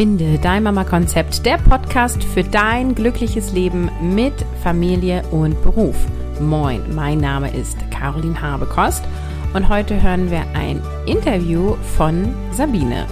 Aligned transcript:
Finde 0.00 0.38
dein 0.38 0.62
Mama-Konzept, 0.62 1.44
der 1.44 1.58
Podcast 1.58 2.24
für 2.24 2.42
dein 2.42 2.94
glückliches 2.94 3.52
Leben 3.52 3.90
mit 4.00 4.32
Familie 4.62 5.22
und 5.30 5.62
Beruf. 5.62 5.94
Moin, 6.40 6.80
mein 6.94 7.18
Name 7.18 7.54
ist 7.54 7.76
Caroline 7.90 8.40
Habekost 8.40 9.04
und 9.52 9.68
heute 9.68 10.00
hören 10.02 10.30
wir 10.30 10.40
ein 10.54 10.80
Interview 11.04 11.74
von 11.98 12.34
Sabine. 12.50 13.06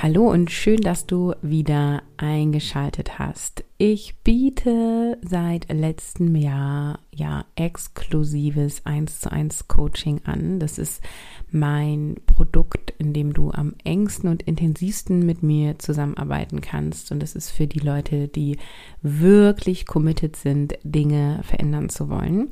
Hallo 0.00 0.30
und 0.30 0.52
schön, 0.52 0.80
dass 0.80 1.06
du 1.06 1.34
wieder 1.42 2.02
eingeschaltet 2.16 3.18
hast. 3.18 3.64
Ich 3.76 4.14
biete 4.22 5.18
seit 5.22 5.72
letztem 5.72 6.36
Jahr 6.36 7.00
ja 7.12 7.44
exklusives 7.56 8.86
1 8.86 9.20
zu 9.20 9.32
1 9.32 9.68
Coaching 9.68 10.20
an. 10.24 10.60
Das 10.60 10.78
ist 10.78 11.02
mein 11.50 12.16
Produkt, 12.26 12.94
in 12.98 13.12
dem 13.12 13.32
du 13.32 13.50
am 13.50 13.74
engsten 13.84 14.28
und 14.28 14.42
intensivsten 14.42 15.26
mit 15.26 15.42
mir 15.42 15.78
zusammenarbeiten 15.78 16.60
kannst. 16.60 17.12
Und 17.12 17.20
das 17.20 17.34
ist 17.34 17.50
für 17.50 17.66
die 17.66 17.78
Leute, 17.78 18.28
die 18.28 18.58
wirklich 19.02 19.86
committed 19.86 20.36
sind, 20.36 20.74
Dinge 20.82 21.40
verändern 21.42 21.88
zu 21.88 22.08
wollen. 22.08 22.50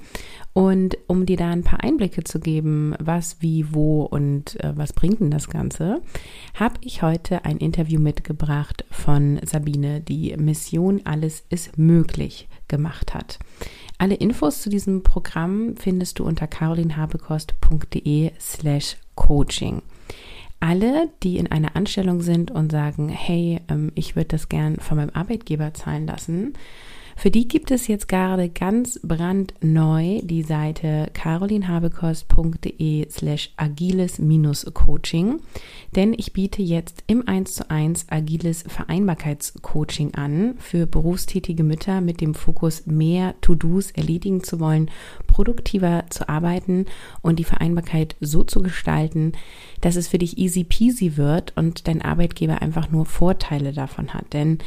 Und 0.53 0.99
um 1.07 1.25
dir 1.25 1.37
da 1.37 1.51
ein 1.51 1.65
paar 1.65 1.83
Einblicke 1.83 2.25
zu 2.25 2.39
geben, 2.39 2.95
was, 2.99 3.41
wie, 3.41 3.73
wo 3.73 4.03
und 4.03 4.63
äh, 4.63 4.73
was 4.77 4.93
bringt 4.93 5.21
denn 5.21 5.31
das 5.31 5.49
Ganze, 5.49 6.03
habe 6.55 6.75
ich 6.83 7.03
heute 7.03 7.45
ein 7.45 7.57
Interview 7.57 8.01
mitgebracht 8.01 8.85
von 8.91 9.41
Sabine, 9.53 10.01
die 10.01 10.35
Mission 10.37 11.03
Alles 11.05 11.45
ist 11.51 11.79
möglich 11.79 12.49
gemacht 12.69 13.15
hat. 13.15 13.39
Alle 13.99 14.15
Infos 14.15 14.63
zu 14.63 14.71
diesem 14.71 15.03
Programm 15.03 15.77
findest 15.77 16.19
du 16.19 16.25
unter 16.25 16.47
carolinhabekost.de 16.47 18.33
slash 18.41 18.97
coaching. 19.15 19.83
Alle, 20.59 21.11
die 21.23 21.37
in 21.37 21.51
einer 21.53 21.77
Anstellung 21.77 22.21
sind 22.23 22.51
und 22.51 22.73
sagen, 22.73 23.09
hey, 23.09 23.61
ähm, 23.69 23.93
ich 23.95 24.17
würde 24.17 24.29
das 24.29 24.49
gern 24.49 24.77
von 24.77 24.97
meinem 24.97 25.11
Arbeitgeber 25.11 25.75
zahlen 25.75 26.07
lassen, 26.07 26.55
für 27.17 27.31
die 27.31 27.47
gibt 27.49 27.71
es 27.71 27.87
jetzt 27.87 28.09
gerade 28.09 28.49
ganz 28.49 28.99
brandneu 29.03 30.21
die 30.23 30.43
Seite 30.43 31.09
carolinhabekost.de 31.13 33.09
slash 33.11 33.53
agiles-coaching, 33.57 35.41
denn 35.95 36.15
ich 36.17 36.33
biete 36.33 36.63
jetzt 36.63 37.05
im 37.07 37.29
1 37.29 37.55
zu 37.55 37.71
1 37.71 38.07
agiles 38.11 38.65
Vereinbarkeitscoaching 38.67 40.15
an 40.15 40.55
für 40.59 40.87
berufstätige 40.87 41.65
Mütter 41.65 42.01
mit 42.01 42.21
dem 42.21 42.35
Fokus 42.35 42.87
mehr 42.87 43.35
To-Dos 43.41 43.91
erledigen 43.93 44.43
zu 44.43 44.59
wollen, 44.61 44.91
produktiver 45.27 46.05
zu 46.11 46.29
arbeiten 46.29 46.87
und 47.21 47.39
die 47.39 47.45
Vereinbarkeit 47.45 48.17
so 48.21 48.45
zu 48.45 48.63
gestalten, 48.63 49.33
dass 49.81 49.97
es 49.97 50.09
für 50.09 50.19
dich 50.19 50.39
easy 50.39 50.65
peasy 50.65 51.17
wird 51.17 51.57
und 51.57 51.87
dein 51.89 52.03
Arbeitgeber 52.03 52.63
einfach 52.63 52.91
nur 52.91 53.07
Vorteile 53.07 53.73
davon 53.73 54.15
hat. 54.15 54.33
Denn 54.33 54.59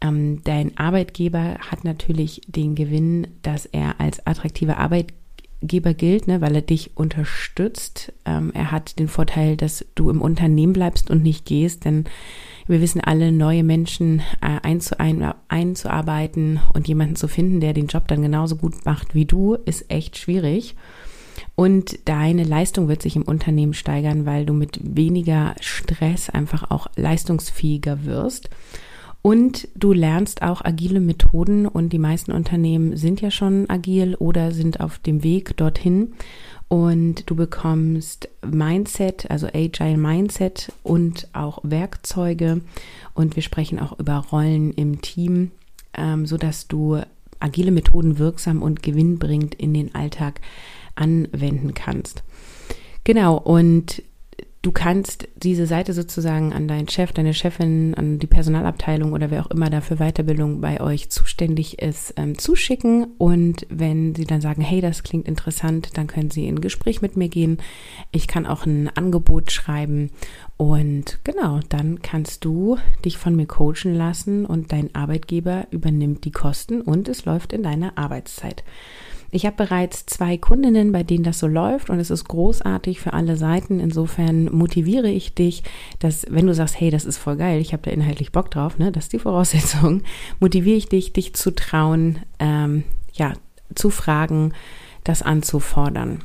ähm, 0.00 0.42
dein 0.44 0.76
Arbeitgeber 0.78 1.56
hat 1.58 1.84
natürlich 1.84 2.42
den 2.46 2.74
Gewinn, 2.74 3.26
dass 3.42 3.66
er 3.66 4.00
als 4.00 4.24
attraktiver 4.26 4.78
Arbeitgeber 4.78 5.94
gilt, 5.94 6.28
ne, 6.28 6.40
weil 6.40 6.54
er 6.54 6.62
dich 6.62 6.96
unterstützt. 6.96 8.12
Ähm, 8.24 8.52
er 8.54 8.70
hat 8.70 8.98
den 8.98 9.08
Vorteil, 9.08 9.56
dass 9.56 9.84
du 9.94 10.10
im 10.10 10.22
Unternehmen 10.22 10.72
bleibst 10.72 11.10
und 11.10 11.22
nicht 11.22 11.46
gehst, 11.46 11.84
denn 11.84 12.04
wir 12.68 12.80
wissen 12.80 13.00
alle, 13.00 13.32
neue 13.32 13.64
Menschen 13.64 14.20
äh, 14.40 14.60
einzu 14.62 14.98
ein, 14.98 15.32
einzuarbeiten 15.48 16.60
und 16.74 16.86
jemanden 16.86 17.16
zu 17.16 17.26
finden, 17.26 17.60
der 17.60 17.72
den 17.72 17.88
Job 17.88 18.06
dann 18.08 18.22
genauso 18.22 18.56
gut 18.56 18.84
macht 18.84 19.14
wie 19.14 19.24
du, 19.24 19.54
ist 19.54 19.90
echt 19.90 20.18
schwierig. 20.18 20.76
Und 21.54 22.08
deine 22.08 22.44
Leistung 22.44 22.86
wird 22.86 23.02
sich 23.02 23.16
im 23.16 23.22
Unternehmen 23.22 23.74
steigern, 23.74 24.26
weil 24.26 24.46
du 24.46 24.52
mit 24.52 24.78
weniger 24.82 25.56
Stress 25.60 26.30
einfach 26.30 26.70
auch 26.70 26.86
leistungsfähiger 26.94 28.04
wirst. 28.04 28.50
Und 29.22 29.68
du 29.74 29.92
lernst 29.92 30.42
auch 30.42 30.64
agile 30.64 31.00
Methoden 31.00 31.66
und 31.66 31.92
die 31.92 31.98
meisten 31.98 32.32
Unternehmen 32.32 32.96
sind 32.96 33.20
ja 33.20 33.30
schon 33.30 33.68
agil 33.68 34.14
oder 34.14 34.52
sind 34.52 34.80
auf 34.80 34.98
dem 34.98 35.22
Weg 35.22 35.56
dorthin. 35.56 36.12
Und 36.68 37.28
du 37.28 37.34
bekommst 37.34 38.28
Mindset, 38.46 39.30
also 39.30 39.46
Agile 39.46 39.96
Mindset 39.96 40.72
und 40.82 41.28
auch 41.32 41.60
Werkzeuge. 41.62 42.60
Und 43.14 43.36
wir 43.36 43.42
sprechen 43.42 43.80
auch 43.80 43.98
über 43.98 44.16
Rollen 44.30 44.72
im 44.72 45.00
Team, 45.00 45.50
ähm, 45.94 46.26
so 46.26 46.36
dass 46.36 46.68
du 46.68 47.00
agile 47.40 47.70
Methoden 47.70 48.18
wirksam 48.18 48.62
und 48.62 48.82
gewinnbringend 48.82 49.54
in 49.54 49.72
den 49.72 49.94
Alltag 49.94 50.40
anwenden 50.94 51.74
kannst. 51.74 52.22
Genau, 53.04 53.36
und 53.38 54.02
du 54.62 54.72
kannst 54.72 55.28
diese 55.36 55.66
Seite 55.66 55.92
sozusagen 55.92 56.52
an 56.52 56.66
deinen 56.66 56.88
Chef, 56.88 57.12
deine 57.12 57.34
Chefin, 57.34 57.94
an 57.94 58.18
die 58.18 58.26
Personalabteilung 58.26 59.12
oder 59.12 59.30
wer 59.30 59.44
auch 59.44 59.50
immer 59.50 59.70
dafür 59.70 59.98
Weiterbildung 59.98 60.60
bei 60.60 60.80
euch 60.80 61.10
zuständig 61.10 61.80
ist, 61.80 62.14
ähm, 62.16 62.38
zuschicken. 62.38 63.06
Und 63.18 63.66
wenn 63.70 64.14
sie 64.14 64.24
dann 64.24 64.40
sagen, 64.40 64.62
hey, 64.62 64.80
das 64.80 65.02
klingt 65.02 65.28
interessant, 65.28 65.96
dann 65.96 66.08
können 66.08 66.30
sie 66.30 66.46
in 66.46 66.56
ein 66.56 66.60
Gespräch 66.60 67.00
mit 67.02 67.16
mir 67.16 67.28
gehen. 67.28 67.58
Ich 68.10 68.26
kann 68.26 68.46
auch 68.46 68.66
ein 68.66 68.88
Angebot 68.88 69.52
schreiben. 69.52 70.10
Und 70.56 71.20
genau, 71.22 71.60
dann 71.68 72.02
kannst 72.02 72.44
du 72.44 72.78
dich 73.04 73.16
von 73.16 73.36
mir 73.36 73.46
coachen 73.46 73.94
lassen 73.94 74.44
und 74.44 74.72
dein 74.72 74.94
Arbeitgeber 74.94 75.68
übernimmt 75.70 76.24
die 76.24 76.32
Kosten 76.32 76.80
und 76.80 77.08
es 77.08 77.24
läuft 77.24 77.52
in 77.52 77.62
deiner 77.62 77.96
Arbeitszeit. 77.96 78.64
Ich 79.30 79.44
habe 79.44 79.56
bereits 79.56 80.06
zwei 80.06 80.38
Kundinnen, 80.38 80.90
bei 80.90 81.02
denen 81.02 81.22
das 81.22 81.38
so 81.38 81.46
läuft 81.46 81.90
und 81.90 82.00
es 82.00 82.10
ist 82.10 82.26
großartig 82.28 83.00
für 83.00 83.12
alle 83.12 83.36
Seiten. 83.36 83.78
Insofern 83.78 84.44
motiviere 84.46 85.10
ich 85.10 85.34
dich, 85.34 85.62
dass 85.98 86.24
wenn 86.30 86.46
du 86.46 86.54
sagst, 86.54 86.80
hey, 86.80 86.90
das 86.90 87.04
ist 87.04 87.18
voll 87.18 87.36
geil, 87.36 87.60
ich 87.60 87.74
habe 87.74 87.82
da 87.82 87.90
inhaltlich 87.90 88.32
Bock 88.32 88.50
drauf, 88.50 88.78
ne, 88.78 88.90
das 88.90 89.04
ist 89.04 89.12
die 89.12 89.18
Voraussetzung, 89.18 90.02
motiviere 90.40 90.78
ich 90.78 90.88
dich, 90.88 91.12
dich 91.12 91.34
zu 91.34 91.54
trauen, 91.54 92.20
ähm, 92.38 92.84
ja, 93.12 93.34
zu 93.74 93.90
fragen, 93.90 94.52
das 95.04 95.20
anzufordern. 95.20 96.24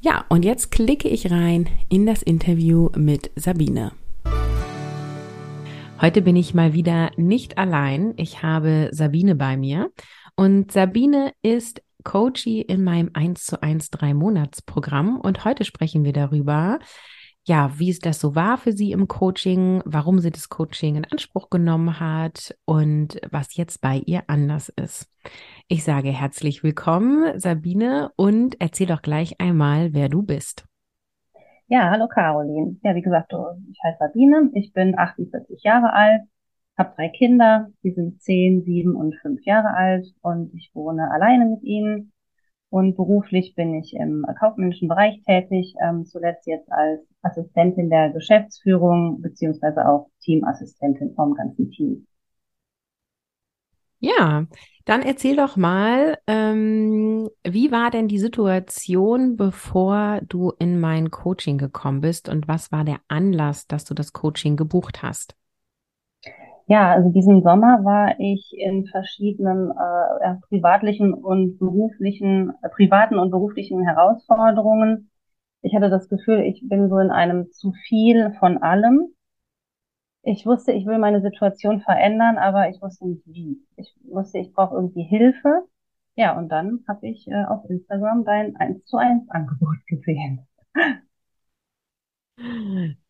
Ja, 0.00 0.24
und 0.28 0.44
jetzt 0.44 0.70
klicke 0.70 1.08
ich 1.08 1.32
rein 1.32 1.68
in 1.88 2.06
das 2.06 2.22
Interview 2.22 2.90
mit 2.96 3.32
Sabine. 3.34 3.92
Heute 6.00 6.22
bin 6.22 6.36
ich 6.36 6.54
mal 6.54 6.72
wieder 6.72 7.10
nicht 7.16 7.58
allein. 7.58 8.14
Ich 8.16 8.42
habe 8.42 8.90
Sabine 8.92 9.34
bei 9.34 9.56
mir. 9.56 9.90
Und 10.36 10.72
Sabine 10.72 11.32
ist 11.42 11.80
Coachie 12.04 12.60
in 12.60 12.84
meinem 12.84 13.10
1 13.14 13.44
zu 13.44 13.62
1 13.62 13.90
drei 13.90 14.14
Monats 14.14 14.62
Programm 14.62 15.18
und 15.18 15.44
heute 15.44 15.64
sprechen 15.64 16.04
wir 16.04 16.12
darüber, 16.12 16.78
ja, 17.46 17.78
wie 17.78 17.90
es 17.90 17.98
das 17.98 18.20
so 18.20 18.34
war 18.34 18.56
für 18.56 18.72
sie 18.72 18.92
im 18.92 19.06
Coaching, 19.06 19.82
warum 19.84 20.18
sie 20.18 20.30
das 20.30 20.48
Coaching 20.48 20.96
in 20.96 21.04
Anspruch 21.04 21.50
genommen 21.50 22.00
hat 22.00 22.56
und 22.64 23.20
was 23.30 23.56
jetzt 23.56 23.80
bei 23.82 24.02
ihr 24.06 24.22
anders 24.28 24.70
ist. 24.70 25.10
Ich 25.68 25.84
sage 25.84 26.08
herzlich 26.08 26.62
willkommen, 26.62 27.38
Sabine, 27.38 28.12
und 28.16 28.60
erzähl 28.60 28.86
doch 28.86 29.02
gleich 29.02 29.40
einmal, 29.40 29.92
wer 29.92 30.08
du 30.08 30.22
bist. 30.22 30.64
Ja, 31.66 31.90
hallo 31.90 32.08
Caroline. 32.08 32.76
Ja, 32.82 32.94
wie 32.94 33.02
gesagt, 33.02 33.32
ich 33.70 33.78
heiße 33.82 33.98
Sabine, 33.98 34.50
ich 34.54 34.72
bin 34.72 34.98
48 34.98 35.62
Jahre 35.62 35.92
alt, 35.92 36.22
habe 36.76 36.94
drei 36.96 37.08
Kinder, 37.08 37.68
die 37.82 37.92
sind 37.92 38.20
zehn, 38.22 38.62
sieben 38.62 38.94
und 38.96 39.14
fünf 39.16 39.44
Jahre 39.44 39.74
alt 39.74 40.06
und 40.22 40.52
ich 40.54 40.70
wohne 40.74 41.10
alleine 41.10 41.46
mit 41.46 41.62
ihnen. 41.62 42.12
Und 42.70 42.96
beruflich 42.96 43.54
bin 43.54 43.74
ich 43.74 43.94
im 43.94 44.26
kaufmännischen 44.40 44.88
Bereich 44.88 45.22
tätig, 45.24 45.74
ähm, 45.80 46.04
zuletzt 46.06 46.46
jetzt 46.48 46.72
als 46.72 47.00
Assistentin 47.22 47.88
der 47.88 48.10
Geschäftsführung 48.10 49.22
beziehungsweise 49.22 49.88
auch 49.88 50.08
Teamassistentin 50.22 51.14
vom 51.14 51.34
ganzen 51.34 51.70
Team. 51.70 52.06
Ja, 54.00 54.46
dann 54.84 55.02
erzähl 55.02 55.36
doch 55.36 55.56
mal, 55.56 56.18
ähm, 56.26 57.30
wie 57.42 57.70
war 57.70 57.90
denn 57.90 58.08
die 58.08 58.18
Situation, 58.18 59.36
bevor 59.36 60.20
du 60.28 60.52
in 60.58 60.78
mein 60.78 61.10
Coaching 61.10 61.56
gekommen 61.56 62.00
bist 62.02 62.28
und 62.28 62.48
was 62.48 62.70
war 62.70 62.84
der 62.84 62.98
Anlass, 63.08 63.66
dass 63.66 63.84
du 63.84 63.94
das 63.94 64.12
Coaching 64.12 64.56
gebucht 64.56 65.02
hast? 65.02 65.36
Ja, 66.66 66.92
also 66.92 67.10
diesen 67.10 67.42
Sommer 67.42 67.84
war 67.84 68.18
ich 68.18 68.52
in 68.56 68.86
verschiedenen 68.86 69.70
äh, 69.70 70.34
privatlichen 70.48 71.12
und 71.12 71.58
beruflichen, 71.58 72.52
äh, 72.62 72.68
privaten 72.70 73.18
und 73.18 73.30
beruflichen 73.30 73.82
Herausforderungen. 73.82 75.10
Ich 75.60 75.74
hatte 75.74 75.90
das 75.90 76.08
Gefühl, 76.08 76.40
ich 76.40 76.66
bin 76.66 76.88
so 76.88 76.98
in 76.98 77.10
einem 77.10 77.50
zu 77.52 77.72
viel 77.86 78.32
von 78.38 78.58
allem. 78.58 79.14
Ich 80.22 80.46
wusste, 80.46 80.72
ich 80.72 80.86
will 80.86 80.98
meine 80.98 81.20
Situation 81.20 81.82
verändern, 81.82 82.38
aber 82.38 82.70
ich 82.70 82.80
wusste 82.80 83.08
nicht 83.08 83.26
wie. 83.26 83.58
Ich 83.76 83.94
wusste, 84.04 84.38
ich 84.38 84.54
brauche 84.54 84.74
irgendwie 84.74 85.02
Hilfe. 85.02 85.66
Ja, 86.16 86.38
und 86.38 86.48
dann 86.48 86.82
habe 86.88 87.06
ich 87.08 87.28
äh, 87.28 87.44
auf 87.44 87.68
Instagram 87.68 88.24
dein 88.24 88.56
1 88.56 88.86
zu 88.86 88.96
1 88.96 89.28
Angebot 89.28 89.76
gesehen. 89.86 90.46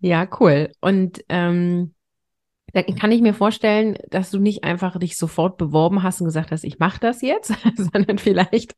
Ja, 0.00 0.26
cool. 0.40 0.70
Und 0.80 1.24
ähm, 1.28 1.94
da 2.74 2.82
kann 2.82 3.12
ich 3.12 3.22
mir 3.22 3.34
vorstellen, 3.34 3.96
dass 4.10 4.30
du 4.30 4.38
nicht 4.38 4.64
einfach 4.64 4.98
dich 4.98 5.16
sofort 5.16 5.56
beworben 5.56 6.02
hast 6.02 6.20
und 6.20 6.26
gesagt 6.26 6.50
hast, 6.50 6.64
ich 6.64 6.78
mache 6.78 7.00
das 7.00 7.22
jetzt, 7.22 7.54
sondern 7.76 8.18
vielleicht 8.18 8.74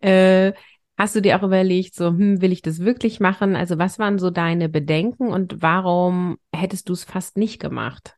äh, 0.00 0.52
Hast 0.98 1.16
du 1.16 1.20
dir 1.20 1.36
auch 1.36 1.42
überlegt, 1.42 1.94
so, 1.94 2.08
hm, 2.08 2.42
will 2.42 2.52
ich 2.52 2.62
das 2.62 2.84
wirklich 2.84 3.18
machen? 3.18 3.56
Also 3.56 3.78
was 3.78 3.98
waren 3.98 4.18
so 4.18 4.30
deine 4.30 4.68
Bedenken 4.68 5.32
und 5.32 5.62
warum 5.62 6.38
hättest 6.54 6.88
du 6.88 6.92
es 6.92 7.04
fast 7.04 7.36
nicht 7.36 7.60
gemacht? 7.60 8.16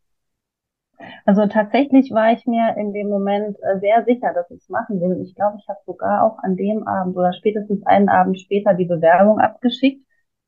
Also 1.24 1.46
tatsächlich 1.46 2.10
war 2.12 2.32
ich 2.32 2.46
mir 2.46 2.76
in 2.76 2.92
dem 2.92 3.08
Moment 3.08 3.56
äh, 3.62 3.78
sehr 3.80 4.04
sicher, 4.04 4.32
dass 4.34 4.50
ich 4.50 4.58
es 4.58 4.68
machen 4.68 5.00
will. 5.00 5.20
Ich 5.22 5.34
glaube, 5.34 5.56
ich 5.60 5.68
habe 5.68 5.78
sogar 5.86 6.24
auch 6.24 6.38
an 6.42 6.56
dem 6.56 6.86
Abend 6.86 7.16
oder 7.16 7.32
spätestens 7.32 7.84
einen 7.86 8.08
Abend 8.08 8.40
später 8.40 8.74
die 8.74 8.86
Bewerbung 8.86 9.38
abgeschickt. 9.38 10.03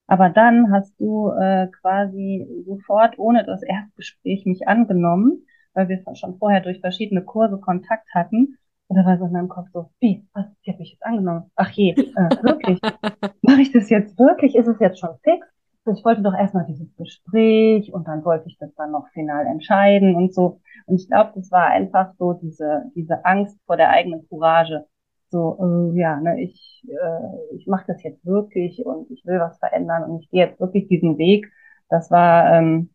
Aber 0.07 0.31
dann 0.31 0.73
hast 0.73 0.99
du 1.01 1.31
äh, 1.31 1.69
quasi 1.81 2.47
sofort 2.67 3.19
ohne 3.19 3.45
das 3.45 3.63
Erstgespräch 3.63 4.47
mich 4.47 4.69
angenommen, 4.69 5.45
weil 5.75 5.89
wir 5.89 6.03
schon 6.15 6.39
vorher 6.39 6.61
durch 6.61 6.81
verschiedene 6.81 7.23
Kurse 7.23 7.59
Kontakt 7.59 8.09
hatten. 8.15 8.57
Und 8.89 8.97
da 8.97 9.05
war 9.05 9.19
so 9.19 9.25
in 9.25 9.33
meinem 9.33 9.49
Kopf 9.49 9.67
so, 9.73 9.91
wie, 9.99 10.25
was, 10.33 10.47
sie 10.63 10.71
hat 10.71 10.79
mich 10.79 10.93
jetzt 10.93 11.05
angenommen. 11.05 11.51
Ach 11.57 11.71
je, 11.71 11.91
äh, 11.91 12.43
wirklich? 12.43 12.81
Mache 13.43 13.61
ich 13.61 13.73
das 13.73 13.91
jetzt 13.91 14.17
wirklich? 14.19 14.55
Ist 14.55 14.69
es 14.69 14.79
jetzt 14.79 15.01
schon 15.01 15.17
fix? 15.25 15.47
ich 15.93 16.05
wollte 16.05 16.23
doch 16.23 16.35
erstmal 16.35 16.67
dieses 16.67 16.95
Gespräch 16.97 17.93
und 17.93 18.09
dann 18.09 18.25
wollte 18.25 18.49
ich 18.49 18.59
das 18.59 18.75
dann 18.75 18.91
noch 18.91 19.09
final 19.13 19.47
entscheiden 19.47 20.17
und 20.17 20.35
so. 20.35 20.61
Und 20.87 21.01
ich 21.01 21.09
glaube, 21.09 21.33
das 21.35 21.51
war 21.51 21.67
einfach 21.69 22.13
so 22.19 22.33
diese, 22.33 22.91
diese 22.95 23.25
Angst 23.25 23.59
vor 23.67 23.77
der 23.77 23.91
eigenen 23.91 24.27
Courage. 24.29 24.85
So, 25.31 25.93
äh, 25.95 25.99
ja, 26.01 26.21
ne, 26.21 26.41
ich, 26.43 26.85
äh, 26.89 27.57
ich 27.57 27.67
mache 27.67 27.85
das 27.89 28.03
jetzt 28.03 28.25
wirklich 28.25 28.85
und 28.87 29.11
ich 29.11 29.25
will 29.27 29.41
was 29.41 29.59
verändern 29.59 30.05
und 30.05 30.23
ich 30.23 30.31
gehe 30.31 30.47
jetzt 30.47 30.61
wirklich 30.61 30.89
diesen 30.89 31.19
Weg. 31.19 31.51
Das 31.89 32.11
war, 32.11 32.53
ähm, 32.55 32.91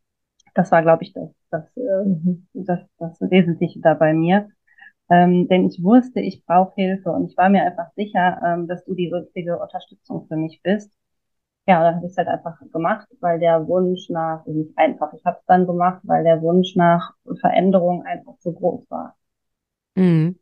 das 0.55 0.71
war, 0.71 0.81
glaube 0.83 1.03
ich, 1.03 1.13
das, 1.13 1.29
das, 1.51 1.65
äh, 1.77 2.05
das, 2.53 2.79
das 2.99 3.21
Wesentliche 3.21 3.79
da 3.81 3.93
bei 3.95 4.13
mir. 4.13 4.49
Ähm, 5.11 5.47
denn 5.49 5.67
ich 5.67 5.83
wusste, 5.83 6.21
ich 6.21 6.45
brauche 6.45 6.75
Hilfe 6.75 7.11
und 7.11 7.29
ich 7.31 7.37
war 7.37 7.49
mir 7.49 7.63
einfach 7.65 7.91
sicher, 7.95 8.41
ähm, 8.45 8.67
dass 8.67 8.85
du 8.85 8.95
die 8.95 9.11
richtige 9.13 9.59
Unterstützung 9.59 10.27
für 10.27 10.37
mich 10.37 10.61
bist 10.63 10.91
ja, 11.67 11.81
dann 11.83 11.95
habe 11.95 12.05
ich 12.05 12.11
es 12.11 12.17
halt 12.17 12.27
einfach 12.27 12.59
gemacht, 12.71 13.07
weil 13.19 13.39
der 13.39 13.67
Wunsch 13.67 14.09
nach, 14.09 14.45
also 14.45 14.51
nicht 14.59 14.77
einfach, 14.77 15.13
ich 15.13 15.23
habe 15.25 15.37
es 15.39 15.45
dann 15.45 15.65
gemacht, 15.67 16.01
weil 16.03 16.23
der 16.23 16.41
Wunsch 16.41 16.75
nach 16.75 17.13
Veränderung 17.39 18.03
einfach 18.03 18.33
so 18.39 18.51
groß 18.53 18.89
war. 18.89 19.15
Mhm. 19.95 20.35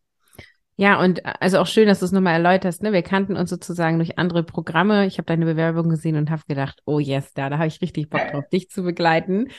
Ja, 0.79 0.97
und 1.01 1.21
also 1.41 1.59
auch 1.59 1.67
schön, 1.67 1.89
dass 1.89 1.99
du 1.99 2.05
es 2.05 2.13
nochmal 2.13 2.35
erläuterst. 2.35 2.81
Ne? 2.81 2.93
Wir 2.93 3.01
kannten 3.01 3.35
uns 3.35 3.49
sozusagen 3.49 3.97
durch 3.97 4.17
andere 4.17 4.43
Programme. 4.43 5.05
Ich 5.07 5.17
habe 5.17 5.25
deine 5.25 5.43
Bewerbung 5.43 5.89
gesehen 5.89 6.15
und 6.15 6.31
habe 6.31 6.43
gedacht, 6.47 6.81
oh 6.85 6.99
yes, 6.99 7.33
da, 7.33 7.49
da 7.49 7.57
habe 7.57 7.67
ich 7.67 7.81
richtig 7.81 8.09
Bock 8.09 8.21
drauf, 8.31 8.47
dich 8.47 8.69
zu 8.69 8.83
begleiten. 8.83 9.49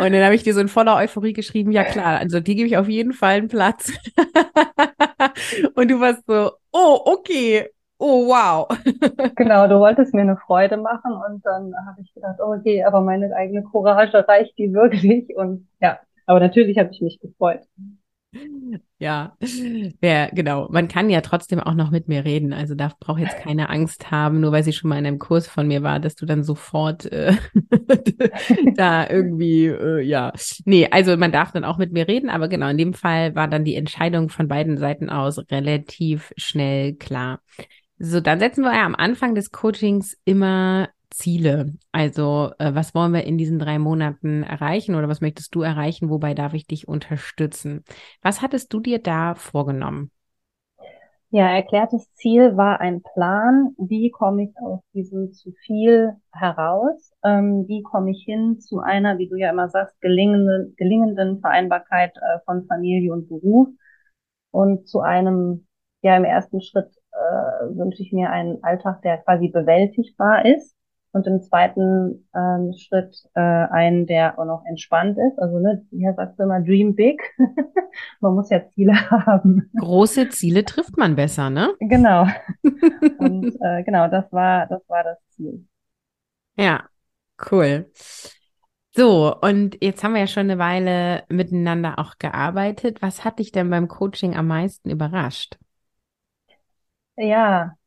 Und 0.00 0.12
dann 0.12 0.22
habe 0.22 0.36
ich 0.36 0.44
dir 0.44 0.54
so 0.54 0.60
in 0.60 0.68
voller 0.68 0.94
Euphorie 0.94 1.32
geschrieben, 1.32 1.72
ja 1.72 1.82
klar, 1.82 2.20
also 2.20 2.38
die 2.38 2.54
gebe 2.54 2.68
ich 2.68 2.76
auf 2.76 2.88
jeden 2.88 3.12
Fall 3.12 3.38
einen 3.38 3.48
Platz. 3.48 3.92
und 5.74 5.90
du 5.90 5.98
warst 5.98 6.24
so, 6.28 6.52
oh, 6.70 7.00
okay, 7.06 7.66
Oh, 8.00 8.28
wow. 8.28 8.68
genau, 9.34 9.66
du 9.66 9.80
wolltest 9.80 10.14
mir 10.14 10.20
eine 10.20 10.36
Freude 10.36 10.76
machen 10.76 11.10
und 11.28 11.44
dann 11.44 11.74
habe 11.88 12.00
ich 12.00 12.14
gedacht, 12.14 12.36
oh, 12.38 12.54
okay, 12.54 12.84
aber 12.84 13.00
meine 13.00 13.34
eigene 13.34 13.64
Courage 13.64 14.28
reicht 14.28 14.56
die 14.56 14.72
wirklich 14.72 15.36
und 15.36 15.66
ja, 15.80 15.98
aber 16.26 16.38
natürlich 16.38 16.78
habe 16.78 16.90
ich 16.92 17.00
mich 17.00 17.18
gefreut. 17.18 17.62
Ja, 18.98 19.36
ja, 20.02 20.28
genau. 20.30 20.68
Man 20.70 20.88
kann 20.88 21.08
ja 21.08 21.20
trotzdem 21.22 21.60
auch 21.60 21.74
noch 21.74 21.90
mit 21.90 22.08
mir 22.08 22.24
reden. 22.24 22.52
Also 22.52 22.74
da 22.74 22.92
braucht 23.00 23.20
jetzt 23.20 23.38
keine 23.38 23.70
Angst 23.70 24.10
haben, 24.10 24.40
nur 24.40 24.52
weil 24.52 24.62
sie 24.64 24.72
schon 24.72 24.90
mal 24.90 24.98
in 24.98 25.06
einem 25.06 25.18
Kurs 25.18 25.46
von 25.46 25.66
mir 25.66 25.82
war, 25.82 25.98
dass 26.00 26.14
du 26.14 26.26
dann 26.26 26.42
sofort 26.42 27.06
äh, 27.06 27.34
da 28.76 29.08
irgendwie, 29.08 29.66
äh, 29.66 30.00
ja. 30.02 30.32
Nee, 30.64 30.88
also 30.90 31.16
man 31.16 31.32
darf 31.32 31.52
dann 31.52 31.64
auch 31.64 31.78
mit 31.78 31.92
mir 31.92 32.06
reden, 32.08 32.28
aber 32.28 32.48
genau, 32.48 32.68
in 32.68 32.78
dem 32.78 32.92
Fall 32.92 33.34
war 33.34 33.48
dann 33.48 33.64
die 33.64 33.76
Entscheidung 33.76 34.28
von 34.28 34.48
beiden 34.48 34.76
Seiten 34.76 35.08
aus 35.10 35.38
relativ 35.50 36.32
schnell 36.36 36.94
klar. 36.94 37.40
So, 37.98 38.20
dann 38.20 38.40
setzen 38.40 38.62
wir 38.64 38.74
ja 38.74 38.84
am 38.86 38.94
Anfang 38.94 39.34
des 39.34 39.50
Coachings 39.50 40.16
immer 40.24 40.88
Ziele. 41.18 41.74
Also, 41.92 42.52
äh, 42.58 42.74
was 42.74 42.94
wollen 42.94 43.12
wir 43.12 43.24
in 43.24 43.38
diesen 43.38 43.58
drei 43.58 43.78
Monaten 43.78 44.42
erreichen 44.44 44.94
oder 44.94 45.08
was 45.08 45.20
möchtest 45.20 45.54
du 45.54 45.62
erreichen? 45.62 46.10
Wobei 46.10 46.34
darf 46.34 46.54
ich 46.54 46.66
dich 46.66 46.88
unterstützen? 46.88 47.84
Was 48.22 48.40
hattest 48.40 48.72
du 48.72 48.80
dir 48.80 49.00
da 49.00 49.34
vorgenommen? 49.34 50.10
Ja, 51.30 51.48
erklärtes 51.50 52.10
Ziel 52.14 52.56
war 52.56 52.80
ein 52.80 53.02
Plan. 53.02 53.74
Wie 53.76 54.10
komme 54.10 54.44
ich 54.44 54.56
aus 54.62 54.80
diesem 54.94 55.32
zu 55.32 55.52
viel 55.66 56.14
heraus? 56.32 57.12
Ähm, 57.22 57.66
wie 57.68 57.82
komme 57.82 58.12
ich 58.12 58.24
hin 58.24 58.60
zu 58.60 58.80
einer, 58.80 59.18
wie 59.18 59.28
du 59.28 59.36
ja 59.36 59.50
immer 59.50 59.68
sagst, 59.68 60.00
gelingenden, 60.00 60.74
gelingenden 60.78 61.40
Vereinbarkeit 61.40 62.16
äh, 62.16 62.38
von 62.46 62.66
Familie 62.66 63.12
und 63.12 63.28
Beruf 63.28 63.68
und 64.52 64.88
zu 64.88 65.00
einem, 65.00 65.66
ja, 66.02 66.16
im 66.16 66.24
ersten 66.24 66.62
Schritt 66.62 66.88
äh, 67.12 67.76
wünsche 67.76 68.02
ich 68.02 68.12
mir 68.12 68.30
einen 68.30 68.62
Alltag, 68.64 69.02
der 69.02 69.18
quasi 69.18 69.48
bewältigbar 69.48 70.46
ist. 70.46 70.77
Und 71.12 71.26
im 71.26 71.40
zweiten 71.42 72.28
ähm, 72.34 72.74
Schritt 72.74 73.24
äh, 73.34 73.40
einen, 73.40 74.06
der 74.06 74.38
auch 74.38 74.44
noch 74.44 74.62
entspannt 74.66 75.16
ist. 75.18 75.38
Also 75.38 75.58
ne, 75.58 75.84
hier 75.90 76.12
sagst 76.14 76.38
du 76.38 76.42
immer 76.42 76.60
Dream 76.60 76.94
Big. 76.94 77.22
man 78.20 78.34
muss 78.34 78.50
ja 78.50 78.68
Ziele 78.68 78.92
haben. 79.10 79.70
Große 79.78 80.28
Ziele 80.28 80.64
trifft 80.64 80.96
man 80.98 81.16
besser, 81.16 81.48
ne? 81.50 81.70
Genau. 81.80 82.26
Und 83.18 83.56
äh, 83.60 83.82
genau, 83.84 84.08
das 84.08 84.30
war 84.32 84.66
das 84.66 84.82
war 84.88 85.02
das 85.02 85.18
Ziel. 85.30 85.66
Ja, 86.56 86.84
cool. 87.50 87.90
So, 88.94 89.32
und 89.40 89.78
jetzt 89.80 90.02
haben 90.02 90.14
wir 90.14 90.22
ja 90.22 90.26
schon 90.26 90.50
eine 90.50 90.58
Weile 90.58 91.22
miteinander 91.28 92.00
auch 92.00 92.18
gearbeitet. 92.18 93.00
Was 93.00 93.24
hat 93.24 93.38
dich 93.38 93.52
denn 93.52 93.70
beim 93.70 93.86
Coaching 93.86 94.34
am 94.36 94.48
meisten 94.48 94.90
überrascht? 94.90 95.56
Ja, 97.16 97.77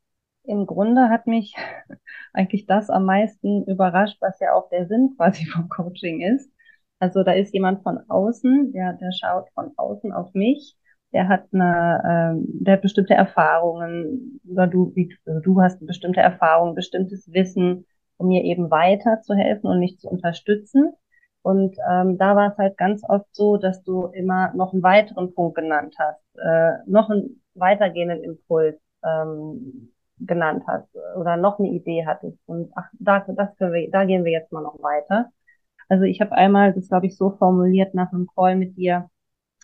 im 0.43 0.65
Grunde 0.65 1.09
hat 1.09 1.27
mich 1.27 1.55
eigentlich 2.33 2.65
das 2.65 2.89
am 2.89 3.05
meisten 3.05 3.63
überrascht, 3.65 4.17
was 4.21 4.39
ja 4.39 4.53
auch 4.53 4.69
der 4.69 4.87
Sinn 4.87 5.13
quasi 5.17 5.45
vom 5.45 5.69
Coaching 5.69 6.21
ist. 6.21 6.51
Also 6.99 7.23
da 7.23 7.33
ist 7.33 7.53
jemand 7.53 7.83
von 7.83 7.99
außen, 8.09 8.73
der, 8.73 8.93
der 8.93 9.11
schaut 9.11 9.49
von 9.55 9.71
außen 9.75 10.11
auf 10.11 10.33
mich, 10.33 10.77
der 11.13 11.27
hat 11.27 11.47
eine, 11.51 12.01
ähm, 12.07 12.45
der 12.61 12.75
hat 12.75 12.81
bestimmte 12.81 13.15
Erfahrungen, 13.15 14.39
oder 14.47 14.67
du, 14.67 14.91
wie, 14.95 15.15
also 15.25 15.39
du 15.41 15.61
hast 15.61 15.85
bestimmte 15.85 16.21
Erfahrungen, 16.21 16.75
bestimmtes 16.75 17.31
Wissen, 17.33 17.85
um 18.17 18.27
mir 18.27 18.43
eben 18.43 18.69
weiter 18.71 19.21
zu 19.21 19.33
helfen 19.35 19.67
und 19.67 19.79
mich 19.79 19.99
zu 19.99 20.09
unterstützen. 20.09 20.93
Und 21.41 21.75
ähm, 21.89 22.17
da 22.17 22.35
war 22.35 22.51
es 22.51 22.57
halt 22.57 22.77
ganz 22.77 23.03
oft 23.07 23.25
so, 23.31 23.57
dass 23.57 23.83
du 23.83 24.05
immer 24.07 24.53
noch 24.53 24.73
einen 24.73 24.83
weiteren 24.83 25.33
Punkt 25.33 25.55
genannt 25.55 25.95
hast, 25.97 26.21
äh, 26.37 26.77
noch 26.85 27.09
einen 27.09 27.41
weitergehenden 27.55 28.23
Impuls 28.23 28.79
ähm, 29.03 29.90
genannt 30.25 30.63
hast 30.67 30.87
oder 31.17 31.37
noch 31.37 31.59
eine 31.59 31.69
Idee 31.69 32.05
hattest 32.05 32.37
und 32.45 32.71
ach, 32.75 32.89
da, 32.93 33.19
das 33.27 33.55
können 33.57 33.73
wir, 33.73 33.89
da 33.91 34.05
gehen 34.05 34.23
wir 34.23 34.31
jetzt 34.31 34.51
mal 34.51 34.61
noch 34.61 34.81
weiter. 34.81 35.31
Also 35.89 36.03
ich 36.03 36.21
habe 36.21 36.31
einmal, 36.33 36.73
das 36.73 36.87
glaube 36.87 37.07
ich 37.07 37.17
so 37.17 37.31
formuliert 37.31 37.93
nach 37.93 38.11
einem 38.13 38.27
Call 38.35 38.55
mit 38.55 38.77
dir, 38.77 39.09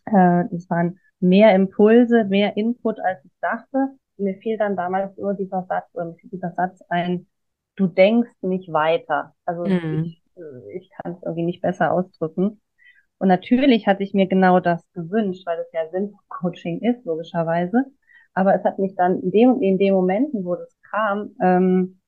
äh, 0.05 0.43
das 0.51 0.69
waren 0.69 0.99
mehr 1.19 1.53
Impulse, 1.55 2.25
mehr 2.25 2.57
Input, 2.57 2.99
als 2.99 3.23
ich 3.25 3.31
dachte. 3.41 3.89
Mir 4.17 4.35
fiel 4.35 4.57
dann 4.57 4.75
damals 4.75 5.15
nur 5.17 5.33
dieser 5.33 5.63
Satz, 5.63 5.87
oder 5.93 6.15
dieser 6.23 6.51
Satz 6.51 6.81
ein, 6.89 7.27
du 7.75 7.87
denkst 7.87 8.31
nicht 8.41 8.71
weiter. 8.73 9.35
Also 9.45 9.65
mhm. 9.65 10.05
ich, 10.05 10.23
ich 10.73 10.89
kann 10.91 11.13
es 11.13 11.23
irgendwie 11.23 11.43
nicht 11.43 11.61
besser 11.61 11.93
ausdrücken. 11.93 12.61
Und 13.19 13.27
natürlich 13.27 13.87
hatte 13.87 14.03
ich 14.03 14.13
mir 14.13 14.27
genau 14.27 14.59
das 14.59 14.83
gewünscht, 14.93 15.45
weil 15.45 15.57
das 15.57 15.71
ja 15.71 15.89
Sinn 15.89 16.13
Coaching 16.27 16.81
ist, 16.81 17.05
logischerweise. 17.05 17.85
Aber 18.37 18.53
es 18.53 18.63
hat 18.63 18.77
mich 18.77 18.93
dann 18.95 19.19
in 19.21 19.31
dem, 19.31 19.61
in 19.63 19.79
den 19.79 19.95
Momenten, 19.95 20.45
wo 20.45 20.53
das 20.53 20.69
kam, 20.91 21.31
ähm, 21.41 21.99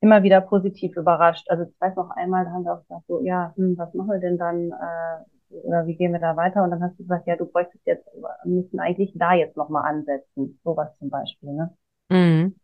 immer 0.00 0.22
wieder 0.22 0.40
positiv 0.40 0.96
überrascht. 0.96 1.44
Also 1.50 1.64
ich 1.64 1.78
weiß 1.78 1.94
noch 1.96 2.08
einmal, 2.10 2.46
da 2.46 2.52
haben 2.52 2.64
wir 2.64 2.72
auch 2.72 2.80
gesagt, 2.80 3.04
so, 3.06 3.20
ja, 3.22 3.52
hm, 3.56 3.76
was 3.76 3.92
machen 3.92 4.08
wir 4.08 4.18
denn 4.18 4.38
dann, 4.38 4.70
äh, 4.70 5.54
oder 5.54 5.86
wie 5.86 5.94
gehen 5.94 6.12
wir 6.12 6.20
da 6.20 6.38
weiter? 6.38 6.64
Und 6.64 6.70
dann 6.70 6.82
hast 6.82 6.98
du 6.98 7.02
gesagt, 7.02 7.26
ja, 7.26 7.36
du 7.36 7.44
bräuchtest 7.44 7.86
jetzt, 7.86 8.08
müssen 8.46 8.80
eigentlich 8.80 9.12
da 9.14 9.34
jetzt 9.34 9.58
nochmal 9.58 9.84
ansetzen. 9.84 10.58
Sowas 10.64 10.88
zum 10.98 11.10
Beispiel, 11.10 11.52
ne? 11.52 11.76
Mhm. 12.08 12.54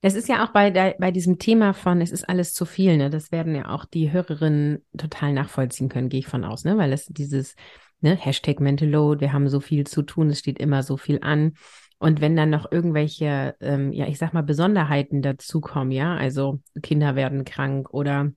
Es 0.00 0.14
ist 0.14 0.28
ja 0.28 0.42
auch 0.42 0.52
bei, 0.52 0.70
der, 0.70 0.96
bei 0.98 1.10
diesem 1.10 1.38
Thema 1.38 1.74
von, 1.74 2.00
es 2.00 2.12
ist 2.12 2.26
alles 2.26 2.54
zu 2.54 2.64
viel, 2.64 2.96
ne? 2.96 3.10
Das 3.10 3.30
werden 3.30 3.54
ja 3.54 3.68
auch 3.68 3.84
die 3.84 4.10
Hörerinnen 4.10 4.82
total 4.96 5.34
nachvollziehen 5.34 5.90
können, 5.90 6.08
gehe 6.08 6.20
ich 6.20 6.26
von 6.28 6.44
aus, 6.44 6.64
ne? 6.64 6.78
Weil 6.78 6.94
es 6.94 7.04
dieses, 7.06 7.56
ne, 8.04 8.16
Hashtag 8.16 8.60
Mental 8.60 8.88
Load, 8.88 9.20
wir 9.20 9.32
haben 9.32 9.48
so 9.48 9.58
viel 9.58 9.84
zu 9.84 10.02
tun, 10.02 10.30
es 10.30 10.38
steht 10.38 10.58
immer 10.60 10.84
so 10.84 10.96
viel 10.96 11.18
an. 11.22 11.54
Und 11.98 12.20
wenn 12.20 12.36
dann 12.36 12.50
noch 12.50 12.70
irgendwelche, 12.70 13.56
ähm, 13.60 13.92
ja, 13.92 14.06
ich 14.06 14.18
sag 14.18 14.34
mal, 14.34 14.42
Besonderheiten 14.42 15.22
dazukommen, 15.22 15.90
ja, 15.90 16.14
also 16.14 16.60
Kinder 16.82 17.16
werden 17.16 17.44
krank 17.44 17.88
oder 17.90 18.30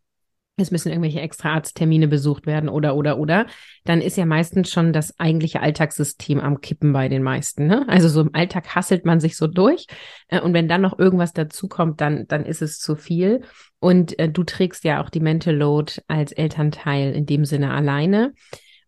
es 0.60 0.72
müssen 0.72 0.90
irgendwelche 0.90 1.22
extra 1.22 1.54
Arzttermine 1.54 2.08
besucht 2.08 2.48
werden 2.48 2.68
oder, 2.68 2.96
oder, 2.96 3.20
oder, 3.20 3.46
dann 3.84 4.02
ist 4.02 4.18
ja 4.18 4.26
meistens 4.26 4.72
schon 4.72 4.92
das 4.92 5.20
eigentliche 5.20 5.62
Alltagssystem 5.62 6.40
am 6.40 6.62
Kippen 6.62 6.94
bei 6.94 7.10
den 7.10 7.22
meisten. 7.22 7.68
Ne? 7.68 7.86
Also 7.88 8.10
so 8.10 8.22
im 8.22 8.34
Alltag 8.34 8.74
hasselt 8.74 9.06
man 9.06 9.20
sich 9.20 9.38
so 9.38 9.46
durch. 9.46 9.86
Äh, 10.30 10.42
und 10.42 10.54
wenn 10.54 10.68
dann 10.68 10.82
noch 10.82 10.98
irgendwas 10.98 11.34
dazukommt, 11.34 12.02
dann, 12.02 12.26
dann 12.28 12.46
ist 12.46 12.64
es 12.64 12.80
zu 12.80 12.96
viel. 12.96 13.42
Und 13.80 14.18
äh, 14.18 14.30
du 14.30 14.44
trägst 14.44 14.84
ja 14.84 15.04
auch 15.04 15.12
die 15.12 15.20
Mental 15.20 15.56
Load 15.56 16.02
als 16.08 16.32
Elternteil 16.32 17.14
in 17.14 17.28
dem 17.28 17.46
Sinne 17.46 17.72
alleine. 17.72 18.34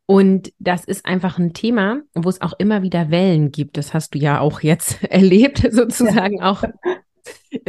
Und 0.09 0.51
das 0.57 0.85
ist 0.85 1.05
einfach 1.05 1.37
ein 1.37 1.53
Thema, 1.53 2.01
wo 2.15 2.29
es 2.29 2.41
auch 2.41 2.53
immer 2.57 2.81
wieder 2.81 3.11
Wellen 3.11 3.51
gibt. 3.51 3.77
Das 3.77 3.93
hast 3.93 4.15
du 4.15 4.17
ja 4.17 4.39
auch 4.39 4.61
jetzt 4.61 5.03
erlebt, 5.11 5.67
sozusagen 5.71 6.39
ja. 6.39 6.49
auch 6.49 6.63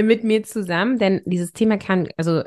mit 0.01 0.25
mir 0.25 0.43
zusammen. 0.43 0.99
Denn 0.99 1.21
dieses 1.27 1.53
Thema 1.53 1.77
kann, 1.77 2.09
also 2.17 2.43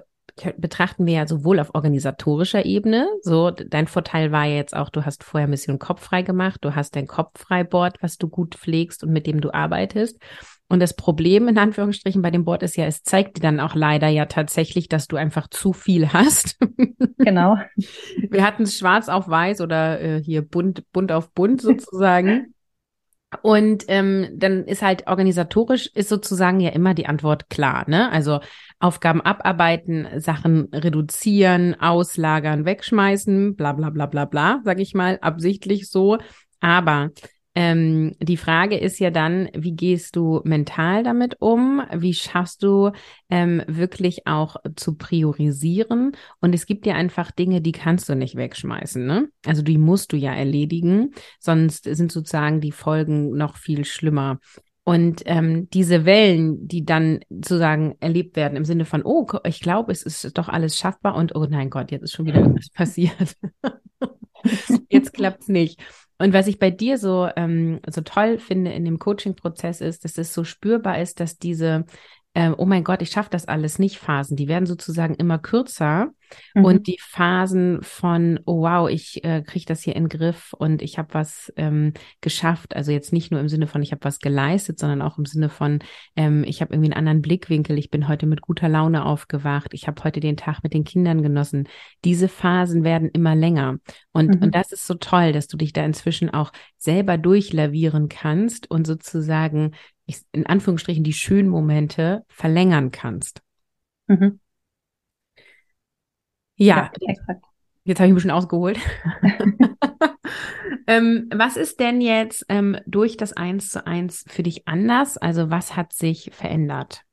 betrachten 0.57 1.05
wir 1.05 1.13
ja 1.13 1.27
sowohl 1.27 1.59
auf 1.59 1.75
organisatorischer 1.75 2.65
Ebene. 2.65 3.07
So, 3.21 3.51
dein 3.51 3.85
Vorteil 3.85 4.31
war 4.31 4.45
ja 4.45 4.55
jetzt 4.55 4.75
auch, 4.75 4.89
du 4.89 5.05
hast 5.05 5.23
vorher 5.23 5.47
Mission 5.47 5.77
Kopf 5.77 6.01
frei 6.01 6.23
gemacht, 6.23 6.57
du 6.61 6.73
hast 6.73 6.95
dein 6.95 7.05
Kopffreiboard, 7.05 8.01
was 8.01 8.17
du 8.17 8.27
gut 8.27 8.55
pflegst 8.55 9.03
und 9.03 9.11
mit 9.11 9.27
dem 9.27 9.41
du 9.41 9.53
arbeitest. 9.53 10.17
Und 10.73 10.79
das 10.79 10.95
Problem 10.95 11.47
in 11.47 11.59
Anführungsstrichen 11.59 12.23
bei 12.23 12.31
dem 12.31 12.45
Board 12.45 12.63
ist 12.63 12.77
ja, 12.77 12.87
es 12.87 13.03
zeigt 13.03 13.37
dir 13.37 13.41
dann 13.41 13.59
auch 13.59 13.75
leider 13.75 14.07
ja 14.07 14.25
tatsächlich, 14.25 14.89
dass 14.89 15.07
du 15.07 15.17
einfach 15.17 15.47
zu 15.47 15.71
viel 15.71 16.11
hast. 16.11 16.57
Genau. 17.19 17.57
Wir 18.29 18.43
hatten 18.43 18.63
es 18.63 18.77
schwarz 18.77 19.07
auf 19.07 19.29
weiß 19.29 19.61
oder 19.61 20.01
äh, 20.01 20.21
hier 20.21 20.41
bunt, 20.41 20.91
bunt 20.91 21.11
auf 21.11 21.31
bunt 21.31 21.61
sozusagen. 21.61 22.53
Und 23.43 23.85
ähm, 23.87 24.27
dann 24.33 24.65
ist 24.65 24.81
halt 24.81 25.07
organisatorisch 25.07 25.89
ist 25.93 26.09
sozusagen 26.09 26.59
ja 26.59 26.71
immer 26.71 26.95
die 26.95 27.05
Antwort 27.05 27.49
klar, 27.49 27.85
ne? 27.87 28.11
Also 28.11 28.41
Aufgaben 28.79 29.21
abarbeiten, 29.21 30.19
Sachen 30.19 30.69
reduzieren, 30.73 31.79
auslagern, 31.79 32.65
wegschmeißen, 32.65 33.55
bla 33.55 33.71
bla 33.71 33.91
bla 33.91 34.07
bla 34.07 34.25
bla, 34.25 34.61
sag 34.65 34.79
ich 34.79 34.93
mal, 34.93 35.19
absichtlich 35.21 35.89
so. 35.89 36.17
Aber 36.59 37.11
ähm, 37.55 38.15
die 38.19 38.37
Frage 38.37 38.77
ist 38.77 38.99
ja 38.99 39.11
dann, 39.11 39.49
wie 39.53 39.73
gehst 39.73 40.15
du 40.15 40.41
mental 40.43 41.03
damit 41.03 41.35
um? 41.39 41.83
Wie 41.93 42.13
schaffst 42.13 42.63
du 42.63 42.91
ähm, 43.29 43.61
wirklich 43.67 44.25
auch 44.25 44.55
zu 44.75 44.95
priorisieren? 44.95 46.13
Und 46.41 46.55
es 46.55 46.65
gibt 46.65 46.87
ja 46.87 46.95
einfach 46.95 47.31
Dinge, 47.31 47.61
die 47.61 47.71
kannst 47.71 48.09
du 48.09 48.15
nicht 48.15 48.35
wegschmeißen. 48.35 49.05
Ne? 49.05 49.29
Also 49.45 49.61
die 49.61 49.77
musst 49.77 50.13
du 50.13 50.17
ja 50.17 50.33
erledigen, 50.33 51.11
sonst 51.39 51.83
sind 51.83 52.11
sozusagen 52.11 52.59
die 52.59 52.71
Folgen 52.71 53.37
noch 53.37 53.57
viel 53.57 53.85
schlimmer. 53.85 54.39
Und 54.85 55.21
ähm, 55.27 55.69
diese 55.69 56.05
Wellen, 56.05 56.67
die 56.67 56.83
dann 56.83 57.21
sozusagen 57.29 57.95
erlebt 58.01 58.35
werden 58.35 58.57
im 58.57 58.65
Sinne 58.65 58.83
von, 58.83 59.03
oh, 59.05 59.25
ich 59.45 59.61
glaube, 59.61 59.93
es 59.93 60.03
ist 60.03 60.37
doch 60.37 60.49
alles 60.49 60.75
schaffbar 60.75 61.15
und 61.15 61.35
oh 61.35 61.45
nein 61.45 61.69
Gott, 61.69 61.91
jetzt 61.91 62.03
ist 62.03 62.13
schon 62.13 62.25
wieder 62.25 62.39
irgendwas 62.39 62.69
passiert. 62.73 63.37
jetzt 64.89 65.13
klappt's 65.13 65.47
nicht. 65.47 65.79
Und 66.23 66.31
was 66.31 66.47
ich 66.47 66.57
bei 66.57 66.71
dir 66.71 66.97
so, 66.97 67.27
ähm, 67.35 67.81
so 67.85 67.99
toll 67.99 68.37
finde 68.37 68.71
in 68.71 68.85
dem 68.85 68.97
Coaching-Prozess 68.97 69.81
ist, 69.81 70.05
dass 70.05 70.17
es 70.17 70.33
so 70.33 70.45
spürbar 70.45 71.01
ist, 71.01 71.19
dass 71.19 71.37
diese 71.37 71.83
äh, 72.33 72.51
oh 72.57 72.65
mein 72.65 72.85
Gott, 72.85 73.01
ich 73.01 73.09
schaffe 73.09 73.29
das 73.29 73.45
alles 73.45 73.77
nicht 73.77 73.97
Phasen, 73.97 74.37
die 74.37 74.47
werden 74.47 74.65
sozusagen 74.65 75.15
immer 75.15 75.37
kürzer 75.37 76.11
mhm. 76.53 76.65
und 76.65 76.87
die 76.87 76.97
Phasen 76.99 77.81
von, 77.81 78.39
oh 78.45 78.61
wow, 78.61 78.89
ich 78.89 79.23
äh, 79.23 79.41
kriege 79.41 79.65
das 79.65 79.81
hier 79.81 79.95
in 79.95 80.03
den 80.03 80.09
Griff 80.09 80.53
und 80.53 80.81
ich 80.81 80.97
habe 80.97 81.13
was 81.13 81.51
ähm, 81.57 81.93
geschafft, 82.21 82.75
also 82.75 82.91
jetzt 82.91 83.13
nicht 83.13 83.31
nur 83.31 83.39
im 83.39 83.49
Sinne 83.49 83.67
von, 83.67 83.81
ich 83.81 83.91
habe 83.91 84.03
was 84.03 84.19
geleistet, 84.19 84.79
sondern 84.79 85.01
auch 85.01 85.17
im 85.17 85.25
Sinne 85.25 85.49
von, 85.49 85.79
ähm, 86.15 86.43
ich 86.45 86.61
habe 86.61 86.73
irgendwie 86.73 86.91
einen 86.91 86.97
anderen 86.97 87.21
Blickwinkel, 87.21 87.77
ich 87.77 87.89
bin 87.89 88.07
heute 88.07 88.25
mit 88.25 88.41
guter 88.41 88.69
Laune 88.69 89.05
aufgewacht, 89.05 89.73
ich 89.73 89.87
habe 89.87 90.03
heute 90.03 90.19
den 90.19 90.37
Tag 90.37 90.63
mit 90.63 90.73
den 90.73 90.83
Kindern 90.83 91.23
genossen. 91.23 91.67
Diese 92.03 92.27
Phasen 92.27 92.83
werden 92.83 93.09
immer 93.09 93.35
länger 93.35 93.77
und, 94.11 94.35
mhm. 94.35 94.43
und 94.43 94.55
das 94.55 94.71
ist 94.71 94.87
so 94.87 94.95
toll, 94.95 95.31
dass 95.31 95.47
du 95.47 95.57
dich 95.57 95.73
da 95.73 95.83
inzwischen 95.85 96.29
auch 96.29 96.51
selber 96.77 97.17
durchlavieren 97.17 98.09
kannst 98.09 98.69
und 98.69 98.85
sozusagen 98.85 99.71
ich, 100.05 100.21
in 100.31 100.45
Anführungsstrichen 100.45 101.03
die 101.03 101.13
schönen 101.13 101.49
Momente 101.49 102.23
verlängern 102.27 102.91
kannst. 102.91 103.41
Mhm. 104.07 104.39
Ja, 106.55 106.91
ja 106.99 107.35
jetzt 107.83 107.99
habe 107.99 108.07
ich 108.07 108.11
ein 108.13 108.15
bisschen 108.15 108.31
ausgeholt. 108.31 108.79
ähm, 110.87 111.29
was 111.33 111.57
ist 111.57 111.79
denn 111.79 112.01
jetzt 112.01 112.45
ähm, 112.49 112.77
durch 112.85 113.17
das 113.17 113.33
Eins 113.33 113.69
zu 113.69 113.85
eins 113.85 114.25
für 114.27 114.43
dich 114.43 114.67
anders? 114.67 115.17
Also 115.17 115.49
was 115.49 115.75
hat 115.75 115.93
sich 115.93 116.31
verändert? 116.33 117.03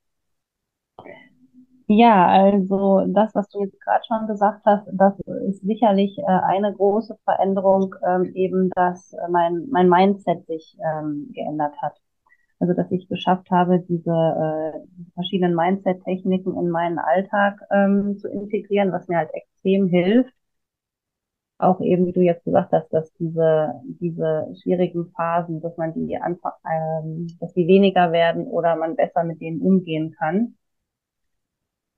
Ja, 1.92 2.28
also 2.28 3.04
das, 3.08 3.34
was 3.34 3.48
du 3.48 3.64
jetzt 3.64 3.80
gerade 3.80 4.04
schon 4.06 4.28
gesagt 4.28 4.64
hast, 4.64 4.86
das 4.92 5.18
ist 5.48 5.60
sicherlich 5.62 6.16
äh, 6.18 6.22
eine 6.24 6.72
große 6.72 7.18
Veränderung, 7.24 7.96
ähm, 8.06 8.30
eben, 8.36 8.70
dass 8.76 9.12
äh, 9.12 9.28
mein, 9.28 9.66
mein 9.70 9.88
Mindset 9.88 10.46
sich 10.46 10.78
ähm, 10.78 11.32
geändert 11.32 11.74
hat. 11.82 12.00
Also 12.60 12.74
dass 12.74 12.90
ich 12.92 13.08
geschafft 13.08 13.50
habe, 13.50 13.80
diese, 13.88 14.10
äh, 14.10 14.80
verschiedenen 15.14 15.54
Mindset-Techniken 15.56 16.56
in 16.56 16.70
meinen 16.70 16.98
Alltag 16.98 17.60
ähm, 17.72 18.18
zu 18.18 18.28
integrieren, 18.28 18.92
was 18.92 19.08
mir 19.08 19.18
halt 19.18 19.30
extrem 19.34 19.88
hilft. 19.88 20.32
Auch 21.58 21.80
eben, 21.80 22.06
wie 22.06 22.12
du 22.12 22.22
jetzt 22.22 22.44
gesagt 22.44 22.72
hast, 22.72 22.88
dass 22.92 23.12
diese, 23.14 23.74
diese 23.84 24.48
schwierigen 24.62 25.10
Phasen, 25.12 25.60
dass 25.60 25.76
man 25.76 25.92
die 25.94 26.16
einfach, 26.16 26.54
ähm, 26.70 27.28
dass 27.40 27.52
die 27.54 27.66
weniger 27.66 28.12
werden 28.12 28.46
oder 28.46 28.76
man 28.76 28.96
besser 28.96 29.24
mit 29.24 29.40
denen 29.40 29.60
umgehen 29.60 30.14
kann. 30.18 30.56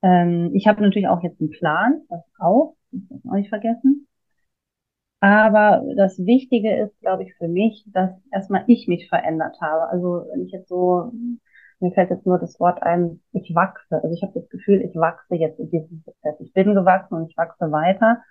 Ähm, 0.03 0.51
ich 0.53 0.67
habe 0.67 0.81
natürlich 0.81 1.07
auch 1.07 1.23
jetzt 1.23 1.39
einen 1.41 1.49
Plan, 1.49 2.01
das 2.09 2.21
auch, 2.39 2.75
das 2.91 3.25
auch 3.25 3.33
nicht 3.35 3.49
vergessen. 3.49 4.07
Aber 5.23 5.81
das 5.95 6.19
Wichtige 6.19 6.75
ist, 6.83 6.99
glaube 6.99 7.23
ich, 7.23 7.33
für 7.35 7.47
mich, 7.47 7.85
dass 7.93 8.11
erstmal 8.33 8.65
ich 8.67 8.89
mich 8.89 9.07
verändert 9.07 9.55
habe. 9.61 9.87
Also 9.87 10.25
wenn 10.29 10.41
ich 10.45 10.51
jetzt 10.51 10.67
so, 10.67 11.13
mir 11.79 11.93
fällt 11.93 12.09
jetzt 12.09 12.25
nur 12.25 12.39
das 12.39 12.59
Wort 12.59 12.83
ein, 12.83 13.21
ich 13.31 13.55
wachse. 13.55 14.03
Also 14.03 14.13
ich 14.13 14.21
habe 14.21 14.37
das 14.37 14.49
Gefühl, 14.49 14.81
ich 14.81 14.93
wachse 14.97 15.35
jetzt 15.35 15.59
in 15.61 15.69
diesem 15.71 16.03
Prozess. 16.03 16.35
Ich 16.41 16.51
bin 16.51 16.75
gewachsen 16.75 17.13
und 17.13 17.29
ich 17.29 17.37
wachse 17.37 17.71
weiter. 17.71 18.21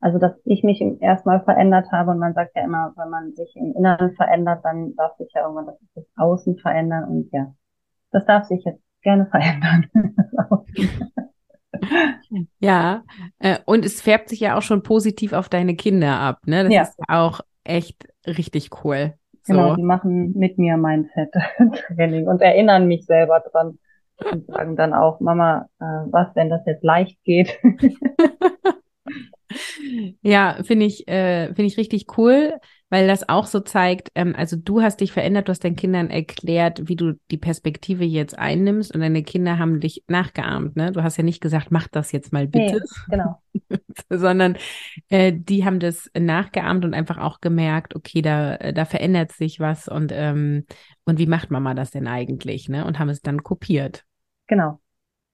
Also 0.00 0.18
dass 0.18 0.32
ich 0.46 0.62
mich 0.64 0.80
erstmal 1.02 1.44
verändert 1.44 1.92
habe 1.92 2.12
und 2.12 2.18
man 2.18 2.32
sagt 2.32 2.56
ja 2.56 2.64
immer, 2.64 2.94
wenn 2.96 3.10
man 3.10 3.34
sich 3.34 3.54
im 3.54 3.74
Inneren 3.76 4.14
verändert, 4.14 4.64
dann 4.64 4.96
darf 4.96 5.14
sich 5.18 5.30
ja 5.34 5.42
irgendwann 5.42 5.66
das, 5.66 5.76
das 5.94 6.06
Außen 6.16 6.56
verändern 6.60 7.04
und 7.10 7.30
ja, 7.30 7.54
das 8.10 8.24
darf 8.24 8.46
sich 8.46 8.64
jetzt 8.64 8.82
gerne 9.02 9.26
verändern. 9.26 9.90
Ja, 12.58 13.04
äh, 13.38 13.58
und 13.66 13.84
es 13.84 14.00
färbt 14.00 14.28
sich 14.28 14.40
ja 14.40 14.56
auch 14.56 14.62
schon 14.62 14.82
positiv 14.82 15.32
auf 15.32 15.48
deine 15.48 15.76
Kinder 15.76 16.18
ab, 16.18 16.40
ne? 16.46 16.64
Das 16.64 16.72
ja. 16.72 16.82
ist 16.82 16.98
auch 17.08 17.40
echt 17.64 18.08
richtig 18.26 18.84
cool. 18.84 19.14
So. 19.42 19.52
Genau, 19.52 19.76
die 19.76 19.82
machen 19.82 20.32
mit 20.36 20.58
mir 20.58 20.76
Mindset-Training 20.76 22.26
und 22.26 22.40
erinnern 22.40 22.86
mich 22.86 23.04
selber 23.04 23.40
dran 23.40 23.78
und 24.32 24.46
sagen 24.46 24.76
dann 24.76 24.94
auch, 24.94 25.20
Mama, 25.20 25.68
äh, 25.80 25.84
was, 25.84 26.34
wenn 26.34 26.48
das 26.48 26.62
jetzt 26.66 26.82
leicht 26.82 27.22
geht? 27.24 27.58
ja, 30.22 30.56
finde 30.62 30.86
ich, 30.86 31.06
äh, 31.08 31.48
finde 31.48 31.64
ich 31.64 31.76
richtig 31.76 32.06
cool 32.16 32.54
weil 32.94 33.08
das 33.08 33.28
auch 33.28 33.46
so 33.46 33.58
zeigt, 33.58 34.12
ähm, 34.14 34.36
also 34.38 34.54
du 34.54 34.80
hast 34.80 35.00
dich 35.00 35.10
verändert, 35.10 35.48
du 35.48 35.50
hast 35.50 35.64
deinen 35.64 35.74
Kindern 35.74 36.10
erklärt, 36.10 36.86
wie 36.86 36.94
du 36.94 37.18
die 37.32 37.36
Perspektive 37.36 38.04
jetzt 38.04 38.38
einnimmst 38.38 38.94
und 38.94 39.00
deine 39.00 39.24
Kinder 39.24 39.58
haben 39.58 39.80
dich 39.80 40.04
nachgeahmt, 40.06 40.76
ne? 40.76 40.92
Du 40.92 41.02
hast 41.02 41.16
ja 41.16 41.24
nicht 41.24 41.40
gesagt, 41.40 41.72
mach 41.72 41.88
das 41.88 42.12
jetzt 42.12 42.32
mal 42.32 42.46
bitte. 42.46 42.76
Nee, 42.76 43.10
genau. 43.10 43.42
sondern 44.10 44.56
äh, 45.08 45.32
die 45.34 45.64
haben 45.64 45.80
das 45.80 46.08
nachgeahmt 46.16 46.84
und 46.84 46.94
einfach 46.94 47.18
auch 47.18 47.40
gemerkt, 47.40 47.96
okay, 47.96 48.22
da, 48.22 48.58
da 48.58 48.84
verändert 48.84 49.32
sich 49.32 49.58
was 49.58 49.88
und, 49.88 50.12
ähm, 50.14 50.64
und 51.04 51.18
wie 51.18 51.26
macht 51.26 51.50
Mama 51.50 51.74
das 51.74 51.90
denn 51.90 52.06
eigentlich, 52.06 52.68
ne? 52.68 52.84
Und 52.84 53.00
haben 53.00 53.08
es 53.08 53.22
dann 53.22 53.42
kopiert. 53.42 54.04
Genau. 54.46 54.78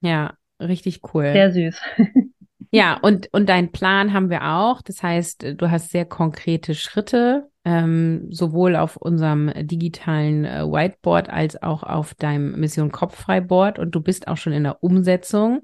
Ja, 0.00 0.33
richtig 0.61 1.02
cool. 1.12 1.31
Sehr 1.35 1.52
süß. 1.52 1.79
Ja, 2.73 2.99
und, 3.02 3.29
und 3.33 3.49
dein 3.49 3.73
Plan 3.73 4.12
haben 4.12 4.31
wir 4.31 4.45
auch. 4.45 4.81
Das 4.81 5.02
heißt, 5.02 5.55
du 5.57 5.71
hast 5.71 5.90
sehr 5.90 6.05
konkrete 6.05 6.75
Schritte, 6.75 7.50
ähm, 7.64 8.26
sowohl 8.31 8.76
auf 8.76 8.97
unserem 8.97 9.52
digitalen 9.67 10.45
äh, 10.45 10.64
Whiteboard 10.64 11.29
als 11.29 11.62
auch 11.62 11.83
auf 11.83 12.14
deinem 12.14 12.59
Mission 12.59 12.90
Kopffreiboard 12.90 13.79
und 13.79 13.95
du 13.95 14.00
bist 14.00 14.29
auch 14.29 14.37
schon 14.37 14.52
in 14.52 14.64
der 14.64 14.83
Umsetzung. 14.83 15.62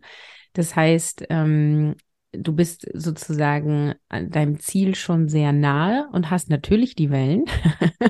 Das 0.53 0.77
heißt, 0.77 1.27
ähm, 1.31 1.95
du 2.33 2.53
bist 2.55 2.87
sozusagen 2.93 3.95
an 4.09 4.31
deinem 4.31 4.59
Ziel 4.59 4.95
schon 4.95 5.29
sehr 5.29 5.53
nahe 5.53 6.09
und 6.13 6.31
hast 6.31 6.51
natürlich 6.51 6.95
die 6.95 7.11
Wellen. 7.11 7.45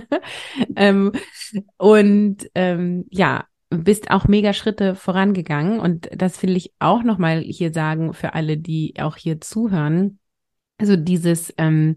ähm, 0.77 1.13
und 1.77 2.49
ähm, 2.55 3.07
ja, 3.11 3.47
bist 3.71 4.11
auch 4.11 4.29
mega 4.29 4.53
Schritte 4.53 4.95
vorangegangen 4.95 5.81
und 5.81 6.09
das 6.15 6.43
will 6.43 6.57
ich 6.57 6.73
auch 6.79 7.03
nochmal 7.03 7.41
hier 7.41 7.73
sagen 7.73 8.15
für 8.15 8.35
alle, 8.35 8.57
die 8.57 8.95
auch 8.99 9.17
hier 9.17 9.41
zuhören. 9.41 10.19
Also 10.79 10.97
dieses, 10.97 11.53
ähm, 11.59 11.97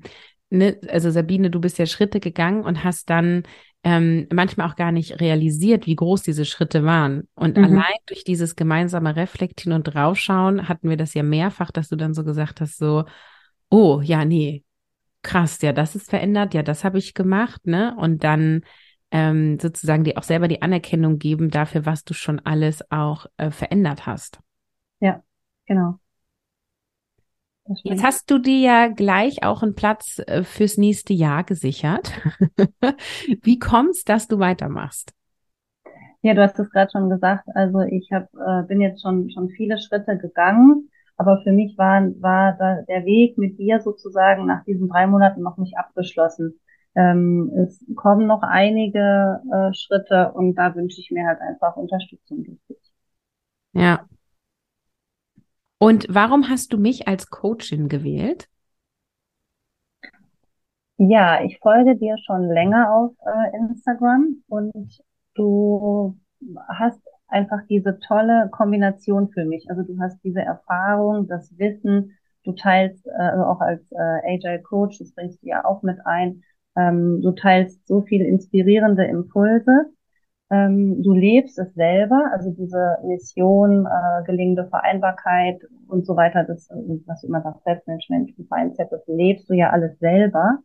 ne, 0.50 0.80
also 0.88 1.12
Sabine, 1.12 1.50
du 1.50 1.60
bist 1.60 1.78
ja 1.78 1.86
Schritte 1.86 2.20
gegangen 2.20 2.64
und 2.64 2.84
hast 2.84 3.10
dann 3.10 3.44
ähm, 3.84 4.28
manchmal 4.32 4.70
auch 4.70 4.76
gar 4.76 4.92
nicht 4.92 5.22
realisiert, 5.22 5.86
wie 5.86 5.96
groß 5.96 6.24
diese 6.24 6.46
Schritte 6.46 6.84
waren. 6.84 7.28
Und 7.36 7.58
mhm. 7.58 7.64
allein 7.64 7.98
durch 8.08 8.24
dieses 8.24 8.56
gemeinsame 8.56 9.16
Reflektieren 9.16 9.74
und 9.74 9.84
draufschauen 9.84 10.68
hatten 10.68 10.90
wir 10.90 10.98
das 10.98 11.14
ja 11.14 11.24
mehrfach, 11.24 11.72
dass 11.72 11.90
du 11.90 11.96
dann 11.96 12.14
so 12.14 12.24
gesagt 12.24 12.60
hast, 12.62 12.78
so, 12.78 13.06
oh, 13.70 14.02
ja, 14.02 14.26
nee, 14.26 14.64
krass, 15.22 15.62
ja, 15.62 15.72
das 15.72 15.96
ist 15.96 16.10
verändert, 16.10 16.54
ja, 16.54 16.64
das 16.64 16.84
habe 16.84 16.98
ich 16.98 17.14
gemacht, 17.14 17.68
ne? 17.68 17.96
Und 17.98 18.24
dann 18.24 18.62
ähm, 19.12 19.60
sozusagen 19.60 20.04
dir 20.04 20.18
auch 20.18 20.24
selber 20.24 20.48
die 20.48 20.62
Anerkennung 20.62 21.18
geben 21.18 21.50
dafür, 21.50 21.86
was 21.86 22.04
du 22.04 22.14
schon 22.14 22.40
alles 22.40 22.92
auch 22.92 23.26
äh, 23.38 23.52
verändert 23.52 24.06
hast. 24.06 24.40
Ja, 25.00 25.24
genau. 25.66 26.00
Jetzt 27.84 28.04
hast 28.04 28.32
du 28.32 28.40
dir 28.40 28.60
ja 28.60 28.88
gleich 28.88 29.44
auch 29.44 29.62
einen 29.62 29.76
Platz 29.76 30.20
äh, 30.26 30.44
fürs 30.44 30.78
nächste 30.78 31.14
Jahr 31.14 31.44
gesichert. 31.44 32.12
Wie 33.44 33.60
kommt's, 33.60 34.04
dass 34.04 34.28
du 34.28 34.40
weitermachst? 34.40 35.14
Ja, 36.22 36.34
du 36.34 36.42
hast 36.42 36.60
es 36.60 36.70
gerade 36.72 36.92
schon 36.92 37.10
gesagt. 37.10 37.48
Also 37.56 37.82
ich 37.82 38.10
hab, 38.12 38.26
äh, 38.34 38.64
bin 38.68 38.82
jetzt 38.82 39.02
schon 39.02 39.30
schon 39.30 39.50
viele 39.50 39.78
Schritte 39.80 40.18
gegangen, 40.18 40.90
aber 41.18 41.42
für 41.44 41.52
mich 41.52 41.78
war 41.78 42.02
war 42.20 42.58
da 42.58 42.82
der 42.88 43.06
Weg 43.06 43.38
mit 43.38 43.58
dir 43.58 43.80
sozusagen 43.82 44.46
nach 44.46 44.64
diesen 44.66 44.90
drei 44.90 45.08
Monaten 45.08 45.42
noch 45.42 45.58
nicht 45.58 45.78
abgeschlossen. 45.78 46.60
Ähm, 46.96 47.52
es 47.56 47.86
kommen 47.96 48.28
noch 48.28 48.42
einige 48.42 49.42
äh, 49.54 49.74
Schritte 49.74 50.32
und 50.34 50.56
da 50.56 50.76
wünsche 50.76 51.00
ich 51.00 51.12
mir 51.12 51.26
halt 51.26 51.40
einfach 51.40 51.78
Unterstützung 51.78 52.44
durch 52.44 52.60
dich. 52.68 52.92
Ja, 53.74 54.08
und 55.80 56.06
warum 56.10 56.50
hast 56.50 56.74
du 56.74 56.78
mich 56.78 57.08
als 57.08 57.30
Coachin 57.30 57.90
gewählt? 57.90 58.48
Ja, 60.98 61.42
ich 61.44 61.60
folge 61.60 61.96
dir 61.96 62.18
schon 62.26 62.44
länger 62.50 62.94
auf 62.94 63.14
äh, 63.26 63.58
Instagram 63.58 64.44
und 64.48 65.02
du 65.34 66.18
hast 66.68 67.00
einfach 67.30 67.60
diese 67.70 68.00
tolle 68.00 68.50
Kombination 68.52 69.30
für 69.30 69.46
mich. 69.46 69.70
Also 69.70 69.84
du 69.84 69.98
hast 70.00 70.22
diese 70.24 70.42
Erfahrung, 70.42 71.28
das 71.28 71.58
Wissen, 71.58 72.18
du 72.44 72.52
teilst 72.52 73.08
äh, 73.08 73.12
also 73.12 73.46
auch 73.46 73.62
als 73.62 73.82
äh, 73.92 74.36
Agile 74.36 74.62
Coach, 74.62 75.00
das 75.00 75.14
bringst 75.14 75.42
du 75.42 75.48
ja 75.48 75.64
auch 75.64 75.84
mit 75.84 76.06
ein, 76.06 76.44
ähm, 76.76 77.22
du 77.22 77.32
teilst 77.32 77.88
so 77.88 78.02
viele 78.02 78.26
inspirierende 78.26 79.06
Impulse 79.06 79.86
ähm, 80.52 81.04
du 81.04 81.14
lebst 81.14 81.60
es 81.60 81.74
selber, 81.76 82.32
also 82.34 82.52
diese 82.52 82.98
Mission, 83.04 83.86
äh, 83.86 84.24
gelingende 84.26 84.68
Vereinbarkeit 84.68 85.62
und 85.88 86.06
so 86.06 86.16
weiter, 86.16 86.44
das, 86.44 86.70
was 87.06 87.22
du 87.22 87.28
immer 87.28 87.42
sagst, 87.42 87.64
Selbstmanagement, 87.64 88.34
Mindset, 88.50 88.92
das 88.92 89.06
lebst 89.08 89.50
du 89.50 89.54
ja 89.54 89.70
alles 89.70 89.98
selber. 90.00 90.60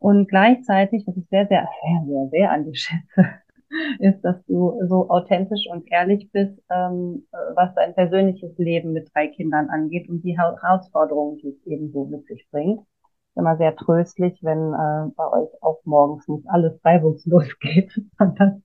Und 0.00 0.28
gleichzeitig, 0.28 1.04
was 1.06 1.16
ich 1.16 1.28
sehr, 1.28 1.46
sehr, 1.46 1.66
sehr, 1.82 2.06
sehr, 2.06 2.28
sehr 2.30 2.52
an 2.52 2.64
dir 2.64 2.74
schätze, 2.74 3.24
ist, 4.00 4.20
dass 4.22 4.44
du 4.46 4.80
so 4.88 5.08
authentisch 5.10 5.66
und 5.70 5.90
ehrlich 5.90 6.30
bist, 6.32 6.60
ähm, 6.70 7.26
was 7.54 7.74
dein 7.74 7.94
persönliches 7.94 8.56
Leben 8.58 8.92
mit 8.92 9.10
drei 9.14 9.28
Kindern 9.28 9.68
angeht 9.70 10.08
und 10.08 10.22
die 10.22 10.36
Herausforderungen, 10.36 11.38
die 11.38 11.48
es 11.48 11.66
eben 11.66 11.92
so 11.92 12.04
mit 12.06 12.26
sich 12.26 12.48
bringt. 12.50 12.80
Ist 12.80 13.36
immer 13.36 13.56
sehr 13.56 13.76
tröstlich, 13.76 14.38
wenn 14.42 14.72
äh, 14.72 15.12
bei 15.14 15.32
euch 15.32 15.50
auch 15.62 15.80
morgens 15.84 16.26
nicht 16.26 16.48
alles 16.48 16.80
reibungslos 16.84 17.46
geht, 17.60 17.92
sondern 18.18 18.62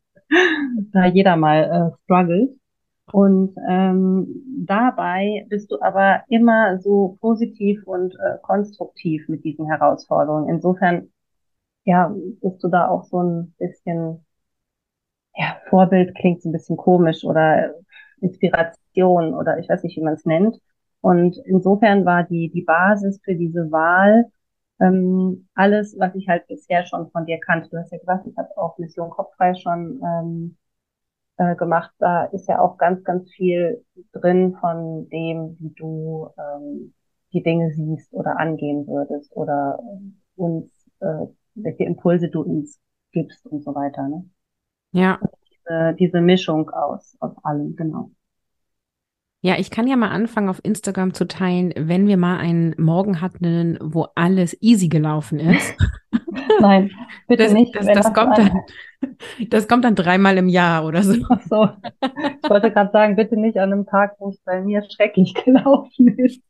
da 0.91 1.05
jeder 1.05 1.35
mal 1.35 1.63
äh, 1.93 1.97
struggelt. 2.03 2.51
Und 3.11 3.55
ähm, 3.69 4.27
dabei 4.65 5.45
bist 5.49 5.71
du 5.71 5.81
aber 5.81 6.23
immer 6.29 6.79
so 6.79 7.17
positiv 7.19 7.83
und 7.85 8.15
äh, 8.15 8.37
konstruktiv 8.41 9.27
mit 9.27 9.43
diesen 9.43 9.67
Herausforderungen. 9.67 10.49
Insofern, 10.49 11.11
ja, 11.85 12.13
bist 12.41 12.63
du 12.63 12.69
da 12.69 12.87
auch 12.87 13.03
so 13.03 13.21
ein 13.21 13.53
bisschen, 13.59 14.25
ja, 15.35 15.57
Vorbild 15.69 16.15
klingt 16.15 16.41
so 16.41 16.49
ein 16.49 16.53
bisschen 16.53 16.77
komisch 16.77 17.23
oder 17.23 17.73
Inspiration 18.21 19.33
oder 19.33 19.59
ich 19.59 19.67
weiß 19.69 19.83
nicht, 19.83 19.97
wie 19.97 20.03
man 20.03 20.13
es 20.13 20.25
nennt. 20.25 20.59
Und 21.01 21.37
insofern 21.45 22.05
war 22.05 22.23
die, 22.23 22.49
die 22.49 22.61
Basis 22.61 23.19
für 23.23 23.35
diese 23.35 23.69
Wahl 23.71 24.31
ähm, 24.79 25.47
alles, 25.53 25.95
was 25.99 26.15
ich 26.15 26.27
halt 26.27 26.47
bisher 26.47 26.85
schon 26.85 27.09
von 27.11 27.25
dir 27.25 27.39
kannte. 27.39 27.69
Du 27.69 27.77
hast 27.77 27.91
ja 27.91 27.97
gesagt, 27.97 28.27
ich 28.27 28.37
habe 28.37 28.49
auch 28.57 28.77
Mission 28.77 29.09
Kopffrei 29.09 29.53
schon 29.55 30.01
ähm, 30.03 30.57
äh, 31.37 31.55
gemacht. 31.55 31.91
Da 31.99 32.25
ist 32.25 32.47
ja 32.47 32.59
auch 32.59 32.77
ganz, 32.77 33.03
ganz 33.03 33.31
viel 33.31 33.83
drin 34.11 34.55
von 34.59 35.09
dem, 35.09 35.57
wie 35.59 35.73
du 35.75 36.29
ähm, 36.37 36.93
die 37.33 37.43
Dinge 37.43 37.71
siehst 37.71 38.13
oder 38.13 38.39
angehen 38.39 38.87
würdest 38.87 39.35
oder 39.35 39.79
uns, 40.35 40.71
äh, 40.99 41.27
welche 41.55 41.83
Impulse 41.83 42.29
du 42.29 42.41
uns 42.41 42.79
gibst 43.11 43.45
und 43.47 43.63
so 43.63 43.73
weiter. 43.75 44.07
Ne? 44.07 44.29
Ja. 44.91 45.19
Diese, 45.51 45.95
diese 45.95 46.21
Mischung 46.21 46.69
aus, 46.69 47.15
aus 47.19 47.33
allem, 47.43 47.75
genau. 47.75 48.11
Ja, 49.45 49.59
ich 49.59 49.69
kann 49.69 49.87
ja 49.87 49.97
mal 49.97 50.07
anfangen, 50.07 50.47
auf 50.47 50.61
Instagram 50.63 51.13
zu 51.13 51.27
teilen, 51.27 51.73
wenn 51.75 52.07
wir 52.07 52.15
mal 52.15 52.37
einen 52.37 52.73
Morgen 52.77 53.19
hatten, 53.19 53.77
wo 53.81 54.07
alles 54.15 54.55
easy 54.61 54.87
gelaufen 54.87 55.37
ist. 55.37 55.75
Nein, 56.61 56.91
bitte 57.27 57.43
das, 57.43 57.51
nicht. 57.51 57.75
Das, 57.75 57.85
das 57.85 58.13
kommt 58.13 58.37
dann, 58.37 58.61
das 59.49 59.67
kommt 59.67 59.83
dann 59.83 59.95
dreimal 59.95 60.37
im 60.37 60.47
Jahr 60.47 60.85
oder 60.85 61.03
so. 61.03 61.21
Ach 61.29 61.41
so. 61.41 61.69
Ich 62.41 62.49
wollte 62.49 62.71
gerade 62.71 62.91
sagen, 62.93 63.17
bitte 63.17 63.35
nicht 63.35 63.57
an 63.57 63.73
einem 63.73 63.85
Tag, 63.85 64.15
wo 64.19 64.29
es 64.29 64.39
bei 64.45 64.61
mir 64.61 64.81
schrecklich 64.89 65.33
gelaufen 65.45 66.07
ist. 66.17 66.41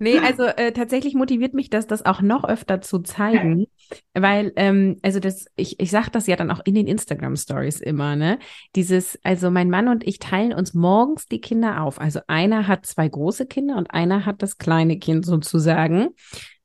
Nee, 0.00 0.18
also 0.18 0.42
äh, 0.42 0.72
tatsächlich 0.72 1.14
motiviert 1.14 1.54
mich 1.54 1.70
das, 1.70 1.86
das 1.86 2.04
auch 2.04 2.22
noch 2.22 2.42
öfter 2.42 2.80
zu 2.80 2.98
zeigen, 2.98 3.68
weil, 4.14 4.52
ähm, 4.56 4.98
also 5.02 5.20
das, 5.20 5.46
ich, 5.56 5.80
ich 5.80 5.90
sag 5.90 6.10
das 6.10 6.26
ja 6.26 6.36
dann 6.36 6.50
auch 6.50 6.60
in 6.64 6.74
den 6.74 6.86
Instagram 6.86 7.36
Stories 7.36 7.80
immer, 7.80 8.16
ne? 8.16 8.38
Dieses, 8.76 9.18
also 9.22 9.50
mein 9.50 9.70
Mann 9.70 9.88
und 9.88 10.06
ich 10.06 10.18
teilen 10.18 10.52
uns 10.52 10.74
morgens 10.74 11.26
die 11.26 11.40
Kinder 11.40 11.82
auf. 11.82 12.00
Also 12.00 12.20
einer 12.26 12.68
hat 12.68 12.86
zwei 12.86 13.08
große 13.08 13.46
Kinder 13.46 13.76
und 13.76 13.92
einer 13.92 14.26
hat 14.26 14.42
das 14.42 14.58
kleine 14.58 14.98
Kind 14.98 15.26
sozusagen. 15.26 16.08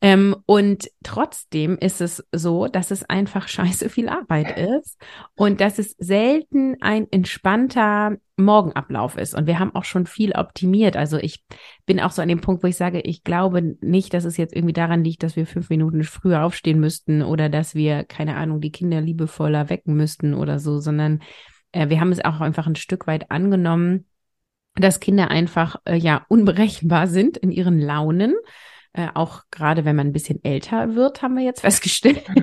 Ähm, 0.01 0.35
und 0.45 0.89
trotzdem 1.03 1.77
ist 1.77 2.01
es 2.01 2.23
so, 2.31 2.67
dass 2.67 2.91
es 2.91 3.03
einfach 3.03 3.47
scheiße 3.47 3.89
viel 3.89 4.09
Arbeit 4.09 4.57
ist 4.57 4.97
und 5.35 5.61
dass 5.61 5.79
es 5.79 5.95
selten 5.97 6.81
ein 6.81 7.07
entspannter 7.11 8.17
Morgenablauf 8.37 9.17
ist. 9.17 9.33
Und 9.33 9.47
wir 9.47 9.59
haben 9.59 9.75
auch 9.75 9.83
schon 9.83 10.05
viel 10.05 10.33
optimiert. 10.33 10.95
Also 10.95 11.17
ich 11.17 11.43
bin 11.85 11.99
auch 11.99 12.11
so 12.11 12.21
an 12.21 12.27
dem 12.27 12.41
Punkt, 12.41 12.63
wo 12.63 12.67
ich 12.67 12.77
sage, 12.77 13.01
ich 13.01 13.23
glaube 13.23 13.75
nicht, 13.81 14.13
dass 14.13 14.25
es 14.25 14.37
jetzt 14.37 14.55
irgendwie 14.55 14.73
daran 14.73 15.03
liegt, 15.03 15.23
dass 15.23 15.35
wir 15.35 15.45
fünf 15.45 15.69
Minuten 15.69 16.03
früher 16.03 16.43
aufstehen 16.43 16.79
müssten 16.79 17.21
oder 17.21 17.49
dass 17.49 17.75
wir, 17.75 18.03
keine 18.03 18.35
Ahnung, 18.35 18.61
die 18.61 18.71
Kinder 18.71 19.01
liebevoller 19.01 19.69
wecken 19.69 19.95
müssten 19.95 20.33
oder 20.33 20.59
so, 20.59 20.79
sondern 20.79 21.21
äh, 21.71 21.89
wir 21.89 21.99
haben 21.99 22.11
es 22.11 22.23
auch 22.23 22.39
einfach 22.39 22.67
ein 22.67 22.75
Stück 22.75 23.07
weit 23.07 23.31
angenommen, 23.31 24.05
dass 24.75 24.99
Kinder 24.99 25.31
einfach 25.31 25.77
äh, 25.85 25.97
ja 25.97 26.25
unberechenbar 26.29 27.07
sind 27.07 27.37
in 27.37 27.51
ihren 27.51 27.79
Launen 27.79 28.35
äh, 28.93 29.09
auch 29.13 29.43
gerade 29.51 29.85
wenn 29.85 29.95
man 29.95 30.07
ein 30.07 30.13
bisschen 30.13 30.43
älter 30.43 30.95
wird, 30.95 31.21
haben 31.21 31.35
wir 31.35 31.43
jetzt 31.43 31.61
festgestellt. 31.61 32.23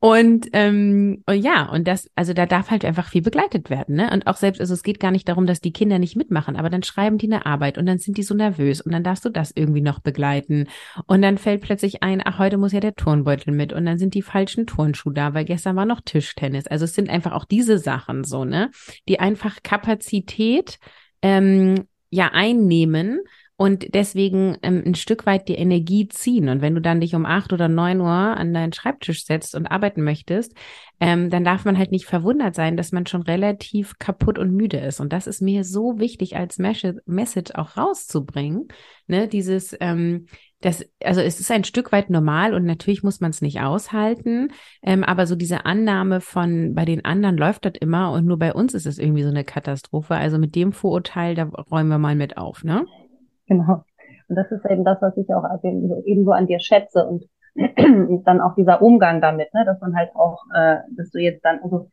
und 0.00 0.48
ähm, 0.52 1.22
ja, 1.30 1.68
und 1.70 1.86
das, 1.86 2.10
also 2.14 2.32
da 2.32 2.46
darf 2.46 2.70
halt 2.70 2.84
einfach 2.84 3.08
viel 3.08 3.22
begleitet 3.22 3.70
werden, 3.70 3.96
ne? 3.96 4.10
Und 4.12 4.26
auch 4.26 4.36
selbst, 4.36 4.60
also 4.60 4.74
es 4.74 4.82
geht 4.82 5.00
gar 5.00 5.10
nicht 5.10 5.28
darum, 5.28 5.46
dass 5.46 5.60
die 5.60 5.72
Kinder 5.72 5.98
nicht 5.98 6.16
mitmachen, 6.16 6.56
aber 6.56 6.70
dann 6.70 6.82
schreiben 6.82 7.18
die 7.18 7.26
eine 7.26 7.46
Arbeit 7.46 7.78
und 7.78 7.86
dann 7.86 7.98
sind 7.98 8.18
die 8.18 8.22
so 8.22 8.34
nervös 8.34 8.80
und 8.80 8.92
dann 8.92 9.04
darfst 9.04 9.24
du 9.24 9.28
das 9.28 9.52
irgendwie 9.54 9.80
noch 9.80 10.00
begleiten. 10.00 10.66
Und 11.06 11.22
dann 11.22 11.38
fällt 11.38 11.62
plötzlich 11.62 12.02
ein, 12.02 12.22
ach, 12.24 12.38
heute 12.38 12.58
muss 12.58 12.72
ja 12.72 12.80
der 12.80 12.94
Turnbeutel 12.94 13.52
mit 13.52 13.72
und 13.72 13.86
dann 13.86 13.98
sind 13.98 14.14
die 14.14 14.22
falschen 14.22 14.66
Turnschuhe 14.66 15.12
da, 15.12 15.34
weil 15.34 15.44
gestern 15.44 15.76
war 15.76 15.86
noch 15.86 16.00
Tischtennis. 16.00 16.66
Also 16.66 16.84
es 16.84 16.94
sind 16.94 17.10
einfach 17.10 17.32
auch 17.32 17.44
diese 17.44 17.78
Sachen 17.78 18.24
so, 18.24 18.44
ne? 18.44 18.70
Die 19.08 19.20
einfach 19.20 19.62
Kapazität 19.62 20.78
ähm, 21.22 21.86
ja 22.10 22.30
einnehmen 22.32 23.20
und 23.62 23.94
deswegen 23.94 24.58
ähm, 24.64 24.82
ein 24.84 24.96
Stück 24.96 25.24
weit 25.24 25.46
die 25.46 25.54
Energie 25.54 26.08
ziehen. 26.08 26.48
Und 26.48 26.62
wenn 26.62 26.74
du 26.74 26.80
dann 26.80 27.00
dich 27.00 27.14
um 27.14 27.24
acht 27.24 27.52
oder 27.52 27.68
neun 27.68 28.00
Uhr 28.00 28.08
an 28.08 28.52
deinen 28.52 28.72
Schreibtisch 28.72 29.24
setzt 29.24 29.54
und 29.54 29.68
arbeiten 29.68 30.02
möchtest, 30.02 30.56
ähm, 30.98 31.30
dann 31.30 31.44
darf 31.44 31.64
man 31.64 31.78
halt 31.78 31.92
nicht 31.92 32.06
verwundert 32.06 32.56
sein, 32.56 32.76
dass 32.76 32.90
man 32.90 33.06
schon 33.06 33.22
relativ 33.22 34.00
kaputt 34.00 34.40
und 34.40 34.50
müde 34.50 34.78
ist. 34.78 34.98
Und 34.98 35.12
das 35.12 35.28
ist 35.28 35.42
mir 35.42 35.62
so 35.62 36.00
wichtig 36.00 36.34
als 36.34 36.58
Message 36.58 37.52
auch 37.54 37.76
rauszubringen. 37.76 38.66
Ne? 39.06 39.28
Dieses, 39.28 39.76
ähm, 39.78 40.26
das, 40.60 40.84
also 41.00 41.20
es 41.20 41.38
ist 41.38 41.52
ein 41.52 41.62
Stück 41.62 41.92
weit 41.92 42.10
normal 42.10 42.54
und 42.54 42.64
natürlich 42.64 43.04
muss 43.04 43.20
man 43.20 43.30
es 43.30 43.42
nicht 43.42 43.60
aushalten, 43.60 44.48
ähm, 44.82 45.04
aber 45.04 45.28
so 45.28 45.36
diese 45.36 45.66
Annahme 45.66 46.20
von 46.20 46.74
bei 46.74 46.84
den 46.84 47.04
anderen 47.04 47.36
läuft 47.36 47.64
das 47.64 47.74
immer 47.80 48.10
und 48.10 48.26
nur 48.26 48.40
bei 48.40 48.52
uns 48.52 48.74
ist 48.74 48.86
es 48.86 48.98
irgendwie 48.98 49.22
so 49.22 49.28
eine 49.28 49.44
Katastrophe. 49.44 50.16
Also 50.16 50.38
mit 50.38 50.56
dem 50.56 50.72
Vorurteil, 50.72 51.36
da 51.36 51.44
räumen 51.44 51.90
wir 51.90 51.98
mal 51.98 52.16
mit 52.16 52.36
auf, 52.36 52.64
ne? 52.64 52.86
Genau. 53.46 53.84
Und 54.28 54.36
das 54.36 54.50
ist 54.50 54.64
eben 54.66 54.84
das, 54.84 55.00
was 55.02 55.16
ich 55.16 55.32
auch 55.34 55.44
eben 55.62 56.24
so 56.24 56.32
an 56.32 56.46
dir 56.46 56.60
schätze 56.60 57.06
und 57.06 57.24
dann 58.24 58.40
auch 58.40 58.54
dieser 58.54 58.80
Umgang 58.80 59.20
damit, 59.20 59.52
ne, 59.52 59.64
dass 59.64 59.80
man 59.80 59.94
halt 59.94 60.14
auch, 60.14 60.42
äh, 60.54 60.78
dass 60.96 61.10
du 61.10 61.18
jetzt 61.18 61.44
dann, 61.44 61.60
also 61.62 61.90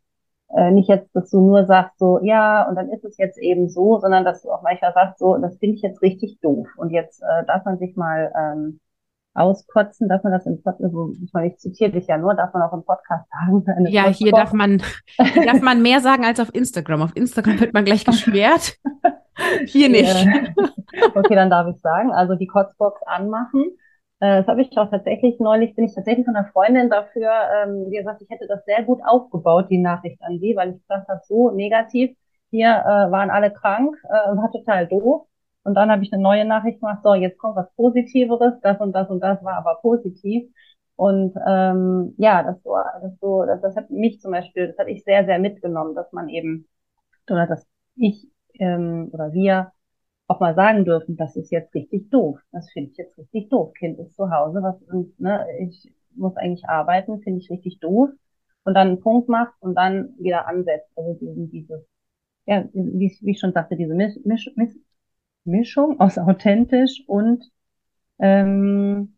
äh, 0.56 0.72
nicht 0.72 0.90
jetzt, 0.90 1.14
dass 1.16 1.30
du 1.30 1.42
nur 1.42 1.66
sagst 1.66 2.00
so, 2.00 2.20
ja, 2.24 2.68
und 2.68 2.76
dann 2.76 2.90
ist 2.90 3.04
es 3.04 3.18
jetzt 3.18 3.38
eben 3.38 3.70
so, 3.70 4.00
sondern 4.00 4.24
dass 4.24 4.42
du 4.42 4.52
auch 4.52 4.62
manchmal 4.62 4.94
sagst 4.94 5.20
so, 5.20 5.38
das 5.38 5.58
finde 5.58 5.76
ich 5.76 5.82
jetzt 5.82 6.02
richtig 6.02 6.40
doof 6.42 6.68
und 6.78 6.92
jetzt 6.92 7.22
äh, 7.22 7.46
darf 7.46 7.66
man 7.66 7.78
sich 7.78 7.96
mal 7.96 8.32
ähm, 8.38 8.80
auskotzen, 9.34 10.10
darf 10.10 10.24
man 10.24 10.34
das 10.34 10.46
im 10.46 10.62
Podcast, 10.62 10.92
so, 10.92 11.14
ich 11.44 11.58
zitiere 11.58 11.92
dich 11.92 12.08
ja 12.08 12.18
nur, 12.18 12.34
darf 12.34 12.54
man 12.54 12.64
auch 12.64 12.74
im 12.74 12.84
Podcast 12.84 13.26
sagen. 13.30 13.66
Ja, 13.90 14.08
hier 14.08 14.32
darf 14.32 14.54
man, 14.54 14.82
darf 15.18 15.62
man 15.62 15.82
mehr 15.82 16.02
sagen 16.02 16.26
als 16.26 16.40
auf 16.40 16.54
Instagram. 16.54 17.02
Auf 17.02 17.16
Instagram 17.16 17.60
wird 17.60 17.74
man 17.74 17.86
gleich 17.86 18.06
geschwert. 18.06 18.78
Hier 19.66 19.90
nicht. 19.90 20.14
okay, 21.16 21.36
dann 21.36 21.50
darf 21.50 21.68
ich 21.68 21.82
sagen. 21.82 22.12
Also 22.12 22.36
die 22.36 22.48
Kotzbox 22.48 23.02
anmachen. 23.04 23.78
Äh, 24.20 24.40
das 24.40 24.48
habe 24.48 24.62
ich 24.62 24.78
auch 24.78 24.90
tatsächlich 24.90 25.40
neulich, 25.40 25.76
bin 25.76 25.86
ich 25.86 25.96
tatsächlich 25.96 26.26
von 26.26 26.36
einer 26.36 26.50
Freundin 26.52 26.90
dafür, 26.90 27.32
ähm, 27.64 27.90
die 27.90 27.98
gesagt, 27.98 28.22
ich 28.22 28.30
hätte 28.30 28.48
das 28.48 28.66
sehr 28.66 28.84
gut 28.84 29.00
aufgebaut, 29.06 29.68
die 29.70 29.78
Nachricht 29.78 30.22
an 30.22 30.40
sie, 30.40 30.56
weil 30.56 30.72
ich 30.72 30.82
gesagt 30.82 31.08
habe, 31.08 31.22
so 31.28 31.52
negativ, 31.52 32.16
hier 32.52 32.68
äh, 32.70 33.12
waren 33.12 33.30
alle 33.30 33.52
krank, 33.52 33.96
äh, 34.06 34.36
war 34.36 34.52
total 34.52 34.88
doof. 34.88 35.28
Und 35.64 35.76
dann 35.76 35.92
habe 35.92 36.04
ich 36.04 36.12
eine 36.14 36.22
neue 36.22 36.46
Nachricht 36.46 36.80
gemacht, 36.80 37.00
so, 37.04 37.14
jetzt 37.14 37.38
kommt 37.38 37.56
was 37.56 37.72
Positiveres, 37.76 38.60
das 38.62 38.80
und 38.80 38.94
das 38.94 39.10
und 39.10 39.20
das 39.22 39.44
war 39.44 39.56
aber 39.58 39.76
positiv. 39.82 40.50
Und 40.96 41.34
ähm, 41.48 42.14
ja, 42.18 42.44
das, 42.44 42.62
so, 42.64 42.76
das, 43.02 43.14
so, 43.22 43.46
das, 43.46 43.62
das 43.62 43.76
hat 43.76 43.90
mich 43.90 44.20
zum 44.20 44.32
Beispiel, 44.32 44.68
das 44.68 44.78
hat 44.78 44.88
ich 44.88 45.04
sehr, 45.04 45.26
sehr 45.26 45.40
mitgenommen, 45.40 45.96
dass 45.96 46.12
man 46.12 46.28
eben, 46.30 46.68
oder 47.30 47.48
dass 47.48 47.66
ich 47.96 48.28
ähm, 48.60 49.10
oder 49.12 49.34
wir 49.34 49.72
auch 50.28 50.40
mal 50.40 50.54
sagen 50.56 50.86
dürfen, 50.86 51.18
das 51.18 51.36
ist 51.36 51.52
jetzt 51.52 51.74
richtig 51.74 52.10
doof. 52.12 52.40
Das 52.52 52.70
finde 52.72 52.92
ich 52.92 52.98
jetzt 52.98 53.18
richtig 53.18 53.50
doof. 53.50 53.74
Kind 53.74 54.00
ist 54.00 54.16
zu 54.16 54.30
Hause, 54.30 54.62
was 54.62 54.82
und 54.84 55.20
ne, 55.20 55.46
ich 55.60 55.92
muss 56.16 56.36
eigentlich 56.38 56.68
arbeiten, 56.70 57.22
finde 57.22 57.40
ich 57.40 57.50
richtig 57.50 57.80
doof. 57.80 58.10
Und 58.64 58.74
dann 58.76 58.90
einen 58.90 59.00
Punkt 59.00 59.30
macht 59.30 59.54
und 59.62 59.76
dann 59.76 60.14
wieder 60.20 60.48
ansetzt. 60.48 60.92
Also 60.96 61.14
diesen, 61.14 61.50
dieses, 61.50 61.82
ja, 62.46 62.68
wie, 62.74 63.18
wie 63.22 63.32
ich 63.32 63.40
schon 63.40 63.54
sagte, 63.54 63.76
diese 63.76 63.96
Misch, 63.96 64.20
Misch, 64.26 64.52
Misch, 64.56 64.76
Mischung 65.46 66.00
aus 66.00 66.18
authentisch 66.18 67.04
und 67.08 67.44
ähm, 68.20 69.16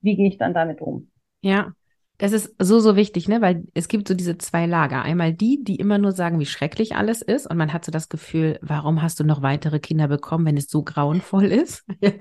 wie 0.00 0.16
gehe 0.16 0.28
ich 0.28 0.38
dann 0.38 0.54
damit 0.54 0.80
um? 0.80 1.10
Ja, 1.42 1.74
das 2.18 2.32
ist 2.32 2.54
so, 2.58 2.80
so 2.80 2.96
wichtig, 2.96 3.28
ne? 3.28 3.42
Weil 3.42 3.64
es 3.74 3.88
gibt 3.88 4.08
so 4.08 4.14
diese 4.14 4.38
zwei 4.38 4.66
Lager. 4.66 5.02
Einmal 5.02 5.34
die, 5.34 5.62
die 5.62 5.76
immer 5.76 5.98
nur 5.98 6.12
sagen, 6.12 6.40
wie 6.40 6.46
schrecklich 6.46 6.96
alles 6.96 7.20
ist. 7.20 7.48
Und 7.48 7.58
man 7.58 7.72
hat 7.72 7.84
so 7.84 7.92
das 7.92 8.08
Gefühl, 8.08 8.58
warum 8.62 9.02
hast 9.02 9.20
du 9.20 9.24
noch 9.24 9.42
weitere 9.42 9.80
Kinder 9.80 10.08
bekommen, 10.08 10.46
wenn 10.46 10.56
es 10.56 10.68
so 10.68 10.82
grauenvoll 10.82 11.46
ist? 11.46 11.84
ja. 12.00 12.12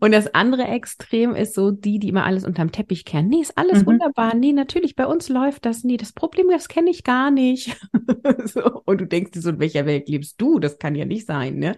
Und 0.00 0.12
das 0.12 0.34
andere 0.34 0.64
Extrem 0.64 1.34
ist 1.34 1.54
so 1.54 1.70
die, 1.70 1.98
die 1.98 2.08
immer 2.08 2.24
alles 2.24 2.44
unterm 2.44 2.72
Teppich 2.72 3.04
kehren. 3.04 3.28
Nee, 3.28 3.42
ist 3.42 3.58
alles 3.58 3.82
mhm. 3.82 3.86
wunderbar. 3.86 4.34
Nee, 4.34 4.52
natürlich, 4.52 4.96
bei 4.96 5.06
uns 5.06 5.28
läuft 5.28 5.66
das. 5.66 5.84
Nee, 5.84 5.98
das 5.98 6.12
Problem, 6.12 6.48
das 6.50 6.68
kenne 6.68 6.90
ich 6.90 7.04
gar 7.04 7.30
nicht. 7.30 7.76
so. 8.44 8.82
Und 8.84 9.00
du 9.02 9.06
denkst 9.06 9.32
dir 9.32 9.42
so, 9.42 9.50
in 9.50 9.60
welcher 9.60 9.84
Welt 9.84 10.08
lebst 10.08 10.40
du? 10.40 10.58
Das 10.58 10.78
kann 10.78 10.94
ja 10.94 11.04
nicht 11.04 11.26
sein, 11.26 11.56
ne? 11.56 11.76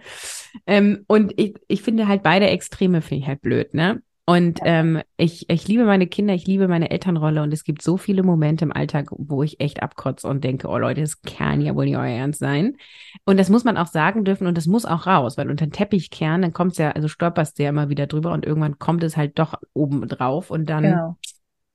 Ähm, 0.66 1.04
und 1.08 1.32
ich, 1.36 1.56
ich 1.66 1.82
finde 1.82 2.06
halt 2.06 2.22
beide 2.22 2.46
Extreme 2.46 3.02
finde 3.02 3.22
ich 3.22 3.28
halt 3.28 3.40
blöd, 3.40 3.74
ne? 3.74 4.02
Und 4.28 4.60
ähm, 4.64 5.00
ich, 5.16 5.48
ich 5.48 5.68
liebe 5.68 5.86
meine 5.86 6.06
Kinder, 6.06 6.34
ich 6.34 6.46
liebe 6.46 6.68
meine 6.68 6.90
Elternrolle 6.90 7.42
und 7.42 7.50
es 7.50 7.64
gibt 7.64 7.80
so 7.80 7.96
viele 7.96 8.22
Momente 8.22 8.62
im 8.62 8.74
Alltag, 8.74 9.06
wo 9.12 9.42
ich 9.42 9.58
echt 9.58 9.82
abkotze 9.82 10.28
und 10.28 10.44
denke, 10.44 10.68
oh 10.68 10.76
Leute, 10.76 11.00
das 11.00 11.22
kann 11.22 11.62
ja 11.62 11.74
wohl 11.74 11.86
nicht 11.86 11.96
euer 11.96 12.04
Ernst 12.04 12.38
sein. 12.38 12.76
Und 13.24 13.38
das 13.38 13.48
muss 13.48 13.64
man 13.64 13.78
auch 13.78 13.86
sagen 13.86 14.24
dürfen 14.24 14.46
und 14.46 14.58
das 14.58 14.66
muss 14.66 14.84
auch 14.84 15.06
raus, 15.06 15.38
weil 15.38 15.48
unter 15.48 15.64
den 15.64 15.72
Teppich 15.72 16.10
kehren, 16.10 16.42
dann 16.42 16.52
kommt 16.52 16.72
es 16.72 16.78
ja, 16.78 16.90
also 16.90 17.08
stolperst 17.08 17.58
du 17.58 17.62
ja 17.62 17.70
immer 17.70 17.88
wieder 17.88 18.06
drüber 18.06 18.32
und 18.32 18.44
irgendwann 18.44 18.78
kommt 18.78 19.02
es 19.02 19.16
halt 19.16 19.38
doch 19.38 19.54
oben 19.72 20.06
drauf 20.06 20.50
und 20.50 20.68
dann, 20.68 20.82
genau. 20.82 21.16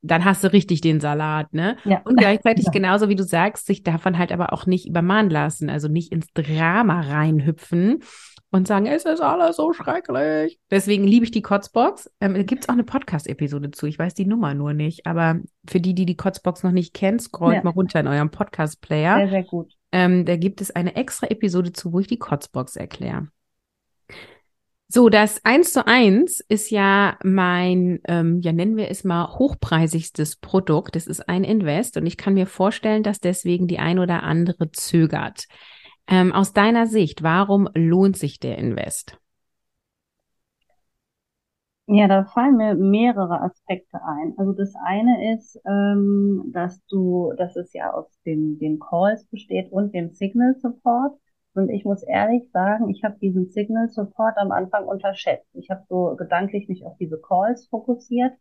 dann 0.03 0.23
hast 0.23 0.43
du 0.43 0.53
richtig 0.53 0.81
den 0.81 0.99
Salat, 0.99 1.55
ne? 1.55 1.77
Ja. 1.85 2.01
Und 2.05 2.17
gleichzeitig 2.17 2.65
ja. 2.67 2.71
genauso 2.71 3.09
wie 3.09 3.15
du 3.15 3.23
sagst, 3.23 3.65
sich 3.65 3.81
davon 3.81 4.19
halt 4.19 4.31
aber 4.31 4.53
auch 4.53 4.67
nicht 4.67 4.87
übermannen 4.87 5.31
lassen, 5.31 5.71
also 5.71 5.87
nicht 5.87 6.11
ins 6.11 6.27
Drama 6.35 7.01
reinhüpfen 7.01 8.03
und 8.53 8.67
sagen, 8.67 8.85
es 8.85 9.03
ist 9.05 9.19
alles 9.19 9.55
so 9.55 9.73
schrecklich. 9.73 10.59
Deswegen 10.69 11.05
liebe 11.05 11.25
ich 11.25 11.31
die 11.31 11.41
Kotzbox. 11.41 12.11
Ähm, 12.21 12.35
da 12.35 12.43
gibt 12.43 12.63
es 12.63 12.69
auch 12.69 12.73
eine 12.73 12.83
Podcast-Episode 12.83 13.71
zu. 13.71 13.87
Ich 13.87 13.97
weiß 13.97 14.13
die 14.13 14.27
Nummer 14.27 14.53
nur 14.53 14.73
nicht. 14.73 15.07
Aber 15.07 15.39
für 15.67 15.81
die, 15.81 15.95
die 15.95 16.05
die 16.05 16.15
Kotzbox 16.15 16.61
noch 16.61 16.71
nicht 16.71 16.93
kennen, 16.93 17.19
scrollt 17.19 17.55
ja. 17.55 17.63
mal 17.63 17.71
runter 17.71 17.99
in 17.99 18.07
eurem 18.07 18.29
Podcast-Player. 18.29 19.17
Sehr, 19.17 19.29
sehr 19.29 19.43
gut. 19.43 19.73
Ähm, 19.91 20.25
da 20.25 20.37
gibt 20.37 20.61
es 20.61 20.69
eine 20.69 20.95
extra 20.95 21.27
Episode 21.27 21.73
zu, 21.73 21.93
wo 21.93 21.99
ich 21.99 22.07
die 22.07 22.19
Kotzbox 22.19 22.75
erkläre. 22.75 23.27
So, 24.87 25.09
das 25.09 25.43
1 25.43 25.73
zu 25.73 25.87
1 25.87 26.39
ist 26.47 26.69
ja 26.69 27.17
mein, 27.23 28.01
ähm, 28.07 28.39
ja 28.41 28.51
nennen 28.51 28.77
wir 28.77 28.91
es 28.91 29.03
mal, 29.03 29.33
hochpreisigstes 29.39 30.35
Produkt. 30.35 30.95
Das 30.95 31.07
ist 31.07 31.27
ein 31.27 31.43
Invest 31.43 31.97
und 31.97 32.05
ich 32.05 32.17
kann 32.17 32.35
mir 32.35 32.45
vorstellen, 32.45 33.01
dass 33.01 33.19
deswegen 33.19 33.67
die 33.67 33.79
ein 33.79 33.97
oder 33.97 34.21
andere 34.21 34.69
zögert. 34.71 35.47
Ähm, 36.07 36.33
aus 36.33 36.53
deiner 36.53 36.85
Sicht, 36.85 37.23
warum 37.23 37.69
lohnt 37.73 38.17
sich 38.17 38.39
der 38.39 38.57
Invest? 38.57 39.17
Ja, 41.87 42.07
da 42.07 42.23
fallen 42.23 42.55
mir 42.55 42.75
mehrere 42.75 43.41
Aspekte 43.41 43.99
ein. 44.03 44.33
Also 44.37 44.53
das 44.53 44.73
eine 44.85 45.33
ist, 45.33 45.59
ähm, 45.65 46.49
dass 46.53 46.79
du, 46.87 47.33
dass 47.37 47.55
es 47.57 47.73
ja 47.73 47.93
aus 47.93 48.07
den, 48.25 48.57
den 48.57 48.79
Calls 48.79 49.25
besteht 49.25 49.71
und 49.71 49.93
dem 49.93 50.11
Signal 50.11 50.55
Support. 50.55 51.19
Und 51.53 51.69
ich 51.69 51.83
muss 51.83 52.01
ehrlich 52.03 52.49
sagen, 52.51 52.89
ich 52.89 53.03
habe 53.03 53.19
diesen 53.19 53.49
Signal 53.49 53.89
Support 53.89 54.37
am 54.37 54.51
Anfang 54.51 54.85
unterschätzt. 54.85 55.49
Ich 55.53 55.69
habe 55.69 55.83
so 55.89 56.15
gedanklich 56.15 56.69
mich 56.69 56.85
auf 56.85 56.95
diese 56.97 57.19
Calls 57.19 57.67
fokussiert 57.67 58.33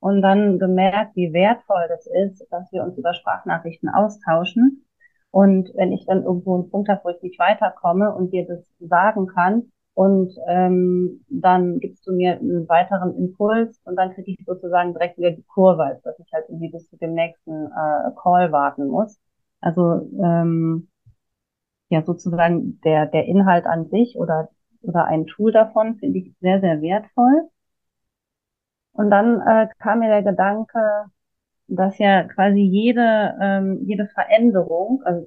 und 0.00 0.22
dann 0.22 0.58
gemerkt, 0.58 1.16
wie 1.16 1.32
wertvoll 1.32 1.86
das 1.88 2.06
ist, 2.06 2.46
dass 2.50 2.70
wir 2.72 2.84
uns 2.84 2.96
über 2.96 3.14
Sprachnachrichten 3.14 3.88
austauschen 3.88 4.85
und 5.36 5.70
wenn 5.74 5.92
ich 5.92 6.06
dann 6.06 6.22
irgendwo 6.22 6.54
einen 6.54 6.70
Punkt 6.70 6.88
habe, 6.88 7.02
wo 7.04 7.10
ich 7.10 7.20
nicht 7.20 7.38
weiterkomme 7.38 8.14
und 8.14 8.32
dir 8.32 8.46
das 8.46 8.64
sagen 8.80 9.26
kann, 9.26 9.70
und 9.92 10.32
ähm, 10.48 11.24
dann 11.28 11.78
gibst 11.78 12.06
du 12.06 12.12
mir 12.12 12.38
einen 12.38 12.66
weiteren 12.70 13.14
Impuls 13.16 13.78
und 13.84 13.96
dann 13.96 14.14
kriege 14.14 14.30
ich 14.30 14.46
sozusagen 14.46 14.94
direkt 14.94 15.18
wieder 15.18 15.32
die 15.32 15.42
Kurve, 15.42 15.84
als 15.84 16.00
dass 16.02 16.18
ich 16.20 16.32
halt 16.32 16.46
irgendwie 16.48 16.70
bis 16.70 16.88
zu 16.88 16.96
dem 16.96 17.12
nächsten 17.12 17.66
äh, 17.66 18.10
Call 18.22 18.50
warten 18.50 18.88
muss. 18.88 19.18
Also 19.60 20.08
ähm, 20.22 20.88
ja 21.90 22.02
sozusagen 22.02 22.80
der 22.82 23.04
der 23.06 23.26
Inhalt 23.26 23.66
an 23.66 23.88
sich 23.90 24.16
oder 24.18 24.48
oder 24.82 25.04
ein 25.04 25.26
Tool 25.26 25.52
davon 25.52 25.96
finde 25.96 26.18
ich 26.18 26.34
sehr 26.40 26.60
sehr 26.60 26.80
wertvoll. 26.80 27.50
Und 28.92 29.10
dann 29.10 29.40
äh, 29.42 29.68
kam 29.78 29.98
mir 29.98 30.08
der 30.08 30.22
Gedanke, 30.22 30.80
dass 31.68 31.98
ja 31.98 32.24
quasi 32.24 32.60
jede, 32.60 33.34
ähm, 33.40 33.80
jede 33.84 34.06
Veränderung, 34.08 35.02
also 35.04 35.26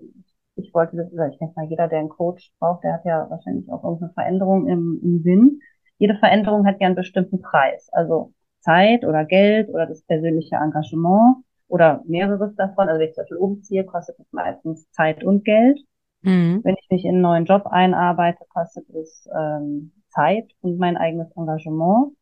ich 0.56 0.74
wollte 0.74 0.98
das, 0.98 1.08
ich 1.32 1.38
denke 1.38 1.54
mal, 1.56 1.66
jeder, 1.66 1.88
der 1.88 2.00
einen 2.00 2.10
Coach 2.10 2.52
braucht, 2.60 2.84
der 2.84 2.94
hat 2.94 3.06
ja 3.06 3.30
wahrscheinlich 3.30 3.70
auch 3.72 3.84
irgendeine 3.84 4.14
Veränderung 4.14 4.68
im, 4.68 5.00
im 5.04 5.22
Sinn. 5.22 5.60
Jede 5.98 6.16
Veränderung 6.16 6.66
hat 6.66 6.80
ja 6.80 6.88
einen 6.88 6.96
bestimmten 6.96 7.42
Preis, 7.42 7.90
also 7.92 8.34
Zeit 8.60 9.06
oder 9.06 9.26
Geld 9.26 9.70
oder 9.70 9.86
das 9.86 10.04
persönliche 10.04 10.56
Engagement 10.56 11.38
oder 11.68 12.04
mehreres 12.06 12.56
davon. 12.56 12.90
Also 12.90 13.00
wenn 13.00 13.10
ich 13.10 13.16
zum 13.16 13.24
Beispiel 13.24 13.38
umziehe, 13.38 13.86
kostet 13.86 14.20
es 14.20 14.32
meistens 14.32 14.90
Zeit 14.92 15.24
und 15.24 15.46
Geld. 15.46 15.80
Mhm. 16.22 16.62
Wenn 16.64 16.76
ich 16.76 16.90
mich 16.90 17.06
in 17.06 17.16
einen 17.16 17.22
neuen 17.22 17.46
Job 17.46 17.66
einarbeite, 17.68 18.44
kostet 18.50 18.90
es 18.90 19.30
ähm, 19.38 19.92
Zeit 20.10 20.52
und 20.62 20.78
mein 20.78 20.98
eigenes 20.98 21.32
Engagement. 21.36 22.14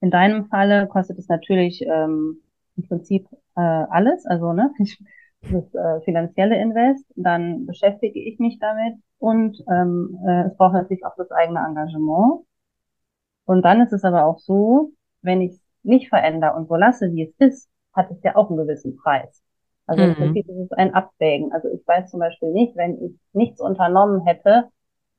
In 0.00 0.10
deinem 0.10 0.46
Falle 0.46 0.86
kostet 0.86 1.18
es 1.18 1.28
natürlich 1.28 1.82
ähm, 1.82 2.40
im 2.76 2.88
Prinzip 2.88 3.28
äh, 3.56 3.60
alles, 3.60 4.26
also 4.26 4.52
ne, 4.52 4.72
das 5.42 5.74
äh, 5.74 6.00
finanzielle 6.02 6.60
Invest, 6.60 7.04
dann 7.16 7.66
beschäftige 7.66 8.20
ich 8.20 8.38
mich 8.38 8.58
damit 8.58 8.94
und 9.18 9.62
ähm, 9.70 10.18
äh, 10.26 10.48
es 10.48 10.56
braucht 10.56 10.74
natürlich 10.74 11.04
auch 11.04 11.16
das 11.16 11.30
eigene 11.30 11.60
Engagement. 11.60 12.44
Und 13.44 13.62
dann 13.62 13.80
ist 13.80 13.92
es 13.92 14.04
aber 14.04 14.26
auch 14.26 14.38
so, 14.38 14.90
wenn 15.22 15.40
ich 15.40 15.52
es 15.52 15.62
nicht 15.82 16.08
verändere 16.08 16.54
und 16.54 16.68
so 16.68 16.74
lasse, 16.74 17.12
wie 17.12 17.22
es 17.22 17.34
ist, 17.38 17.70
hat 17.92 18.10
es 18.10 18.22
ja 18.22 18.36
auch 18.36 18.50
einen 18.50 18.58
gewissen 18.58 18.96
Preis. 18.96 19.42
Also 19.86 20.02
mhm. 20.02 20.08
im 20.10 20.14
Prinzip 20.16 20.48
ist 20.48 20.56
es 20.56 20.72
ein 20.72 20.94
Abwägen. 20.94 21.52
Also 21.52 21.68
ich 21.68 21.86
weiß 21.86 22.10
zum 22.10 22.20
Beispiel 22.20 22.50
nicht, 22.52 22.76
wenn 22.76 23.00
ich 23.02 23.12
nichts 23.32 23.60
unternommen 23.60 24.26
hätte, 24.26 24.68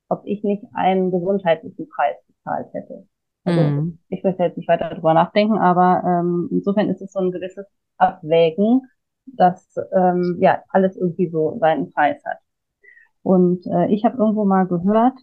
ob 0.09 0.21
ich 0.25 0.43
nicht 0.43 0.63
einen 0.73 1.11
gesundheitlichen 1.11 1.87
Preis 1.89 2.17
bezahlt 2.27 2.73
hätte. 2.73 3.07
Also 3.47 3.61
mhm. 3.61 3.99
ich 4.09 4.23
möchte 4.25 4.43
jetzt 4.43 4.57
nicht 4.57 4.67
weiter 4.67 4.89
darüber 4.89 5.13
nachdenken, 5.13 5.57
aber 5.57 6.03
ähm, 6.05 6.49
insofern 6.51 6.89
ist 6.89 7.01
es 7.01 7.13
so 7.13 7.19
ein 7.19 7.31
gewisses 7.31 7.65
Abwägen, 7.97 8.81
dass 9.25 9.73
ähm, 9.95 10.35
ja 10.41 10.63
alles 10.67 10.97
irgendwie 10.97 11.29
so 11.29 11.57
seinen 11.61 11.89
Preis 11.93 12.21
hat. 12.25 12.39
Und 13.23 13.65
äh, 13.67 13.87
ich 13.87 14.03
habe 14.03 14.17
irgendwo 14.17 14.43
mal 14.43 14.67
gehört, 14.67 15.17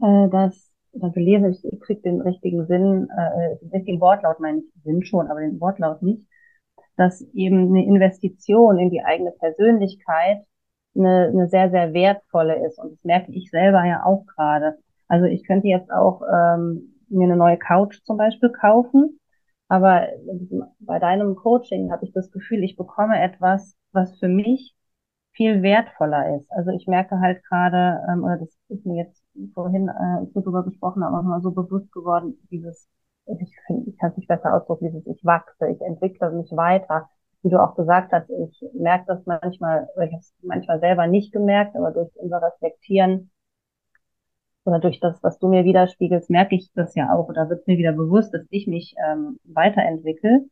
äh, 0.00 0.30
dass 0.30 0.72
oder 0.92 1.10
gelesen, 1.10 1.50
ich, 1.50 1.62
ich 1.70 1.80
kriege 1.80 2.00
den 2.00 2.22
richtigen 2.22 2.66
Sinn, 2.66 3.08
äh, 3.14 3.56
den 3.58 3.70
richtigen 3.72 4.00
Wortlaut, 4.00 4.40
meine 4.40 4.60
ich 4.60 4.82
Sinn 4.82 5.04
schon, 5.04 5.30
aber 5.30 5.40
den 5.40 5.60
Wortlaut 5.60 6.00
nicht, 6.00 6.26
dass 6.96 7.20
eben 7.34 7.68
eine 7.68 7.84
Investition 7.84 8.78
in 8.78 8.88
die 8.88 9.02
eigene 9.02 9.32
Persönlichkeit 9.32 10.44
eine, 10.96 11.26
eine 11.26 11.46
sehr, 11.48 11.70
sehr 11.70 11.92
wertvolle 11.92 12.66
ist. 12.66 12.78
Und 12.78 12.92
das 12.92 13.04
merke 13.04 13.32
ich 13.32 13.50
selber 13.50 13.84
ja 13.84 14.02
auch 14.06 14.24
gerade. 14.34 14.78
Also 15.08 15.26
ich 15.26 15.46
könnte 15.46 15.68
jetzt 15.68 15.92
auch 15.92 16.22
ähm, 16.22 16.94
mir 17.10 17.24
eine 17.24 17.36
neue 17.36 17.58
Couch 17.58 18.00
zum 18.04 18.16
Beispiel 18.16 18.50
kaufen. 18.50 19.20
Aber 19.68 20.08
bei 20.80 20.98
deinem 20.98 21.36
Coaching 21.36 21.92
habe 21.92 22.06
ich 22.06 22.12
das 22.12 22.30
Gefühl, 22.30 22.64
ich 22.64 22.76
bekomme 22.76 23.20
etwas, 23.20 23.76
was 23.92 24.18
für 24.18 24.28
mich 24.28 24.74
viel 25.32 25.62
wertvoller 25.62 26.36
ist. 26.36 26.50
Also 26.50 26.70
ich 26.72 26.86
merke 26.86 27.20
halt 27.20 27.44
gerade, 27.44 28.00
ähm, 28.10 28.24
oder 28.24 28.38
das 28.38 28.56
ist 28.68 28.84
mir 28.86 29.04
jetzt 29.04 29.22
vorhin 29.54 29.88
äh, 29.88 30.26
so 30.34 30.40
drüber 30.40 30.64
gesprochen, 30.64 31.02
aber 31.02 31.22
mal 31.22 31.40
so 31.42 31.52
bewusst 31.52 31.92
geworden, 31.92 32.38
dieses, 32.50 32.88
ich 33.26 33.54
finde, 33.66 33.90
ich 33.90 33.98
kann 33.98 34.10
es 34.10 34.16
nicht 34.16 34.28
besser 34.28 34.54
ausdrücken, 34.54 34.86
dieses 34.86 35.06
ich 35.06 35.24
wachse, 35.24 35.68
ich 35.68 35.80
entwickle 35.82 36.32
mich 36.32 36.50
weiter. 36.52 37.08
Wie 37.42 37.50
du 37.50 37.62
auch 37.62 37.76
gesagt 37.76 38.12
hast, 38.12 38.28
ich 38.30 38.64
merke 38.74 39.04
das 39.06 39.24
manchmal, 39.26 39.88
ich 39.96 40.12
habe 40.12 40.16
es 40.18 40.34
manchmal 40.42 40.80
selber 40.80 41.06
nicht 41.06 41.32
gemerkt, 41.32 41.76
aber 41.76 41.92
durch 41.92 42.10
unser 42.16 42.42
Reflektieren 42.42 43.30
oder 44.68 44.78
durch 44.78 45.00
das, 45.00 45.22
was 45.22 45.38
du 45.38 45.48
mir 45.48 45.64
widerspiegelst, 45.64 46.30
merke 46.30 46.54
ich 46.54 46.70
das 46.74 46.94
ja 46.94 47.14
auch 47.14 47.28
oder 47.28 47.48
wird 47.48 47.66
mir 47.66 47.78
wieder 47.78 47.92
bewusst, 47.92 48.34
dass 48.34 48.46
ich 48.50 48.66
mich 48.66 48.94
ähm, 49.04 49.38
weiterentwickle. 49.44 50.44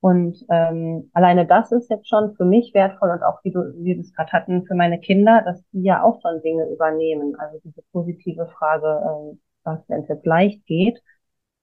Und 0.00 0.44
ähm, 0.50 1.10
alleine 1.14 1.46
das 1.46 1.72
ist 1.72 1.90
jetzt 1.90 2.08
schon 2.08 2.36
für 2.36 2.44
mich 2.44 2.72
wertvoll 2.74 3.10
und 3.10 3.22
auch 3.24 3.42
wie, 3.42 3.50
du, 3.50 3.60
wie 3.78 3.96
wir 3.96 4.00
es 4.00 4.14
gerade 4.14 4.30
hatten, 4.32 4.64
für 4.66 4.74
meine 4.74 5.00
Kinder, 5.00 5.42
dass 5.44 5.64
die 5.72 5.82
ja 5.82 6.02
auch 6.04 6.20
schon 6.22 6.42
Dinge 6.42 6.68
übernehmen. 6.70 7.34
Also 7.38 7.58
diese 7.64 7.82
positive 7.92 8.46
Frage, 8.56 8.86
ähm, 8.86 9.40
was, 9.64 9.80
wenn 9.88 10.02
es 10.02 10.08
jetzt 10.08 10.26
leicht 10.26 10.64
geht. 10.66 11.02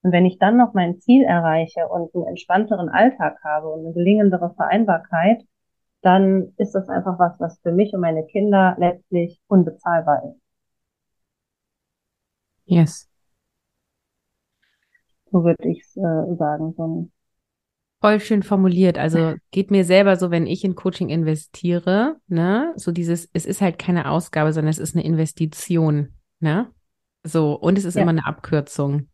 Und 0.02 0.12
wenn 0.12 0.26
ich 0.26 0.40
dann 0.40 0.58
noch 0.58 0.74
mein 0.74 1.00
Ziel 1.00 1.24
erreiche 1.24 1.88
und 1.88 2.14
einen 2.14 2.28
entspannteren 2.28 2.90
Alltag 2.90 3.38
habe 3.46 3.70
und 3.70 3.86
eine 3.86 3.94
gelingendere 3.94 4.54
Vereinbarkeit, 4.56 5.42
dann 6.02 6.54
ist 6.58 6.76
das 6.76 6.90
einfach 6.90 7.18
was, 7.20 7.40
was 7.40 7.60
für 7.62 7.72
mich 7.72 7.94
und 7.94 8.02
meine 8.02 8.26
Kinder 8.26 8.76
letztlich 8.78 9.40
unbezahlbar 9.48 10.24
ist. 10.26 10.43
Yes. 12.66 13.10
So 15.32 15.44
würde 15.44 15.68
ich 15.68 15.82
es 15.82 15.98
äh, 15.98 16.36
sagen. 16.38 16.74
So 16.78 17.10
Voll 18.02 18.20
schön 18.20 18.44
formuliert. 18.44 18.98
Also 18.98 19.36
geht 19.52 19.72
mir 19.72 19.86
selber 19.86 20.18
so, 20.18 20.30
wenn 20.30 20.46
ich 20.46 20.64
in 20.64 20.76
Coaching 20.76 21.10
investiere, 21.10 22.18
ne, 22.28 22.74
so 22.76 22.92
dieses, 22.92 23.30
es 23.34 23.46
ist 23.46 23.62
halt 23.62 23.80
keine 23.80 24.10
Ausgabe, 24.10 24.52
sondern 24.52 24.70
es 24.70 24.78
ist 24.78 24.96
eine 24.96 25.06
Investition, 25.06 26.14
ne? 26.40 26.70
So, 27.24 27.54
und 27.54 27.78
es 27.78 27.86
ist 27.86 27.96
ja. 27.96 28.02
immer 28.02 28.12
eine 28.12 28.26
Abkürzung. 28.26 29.08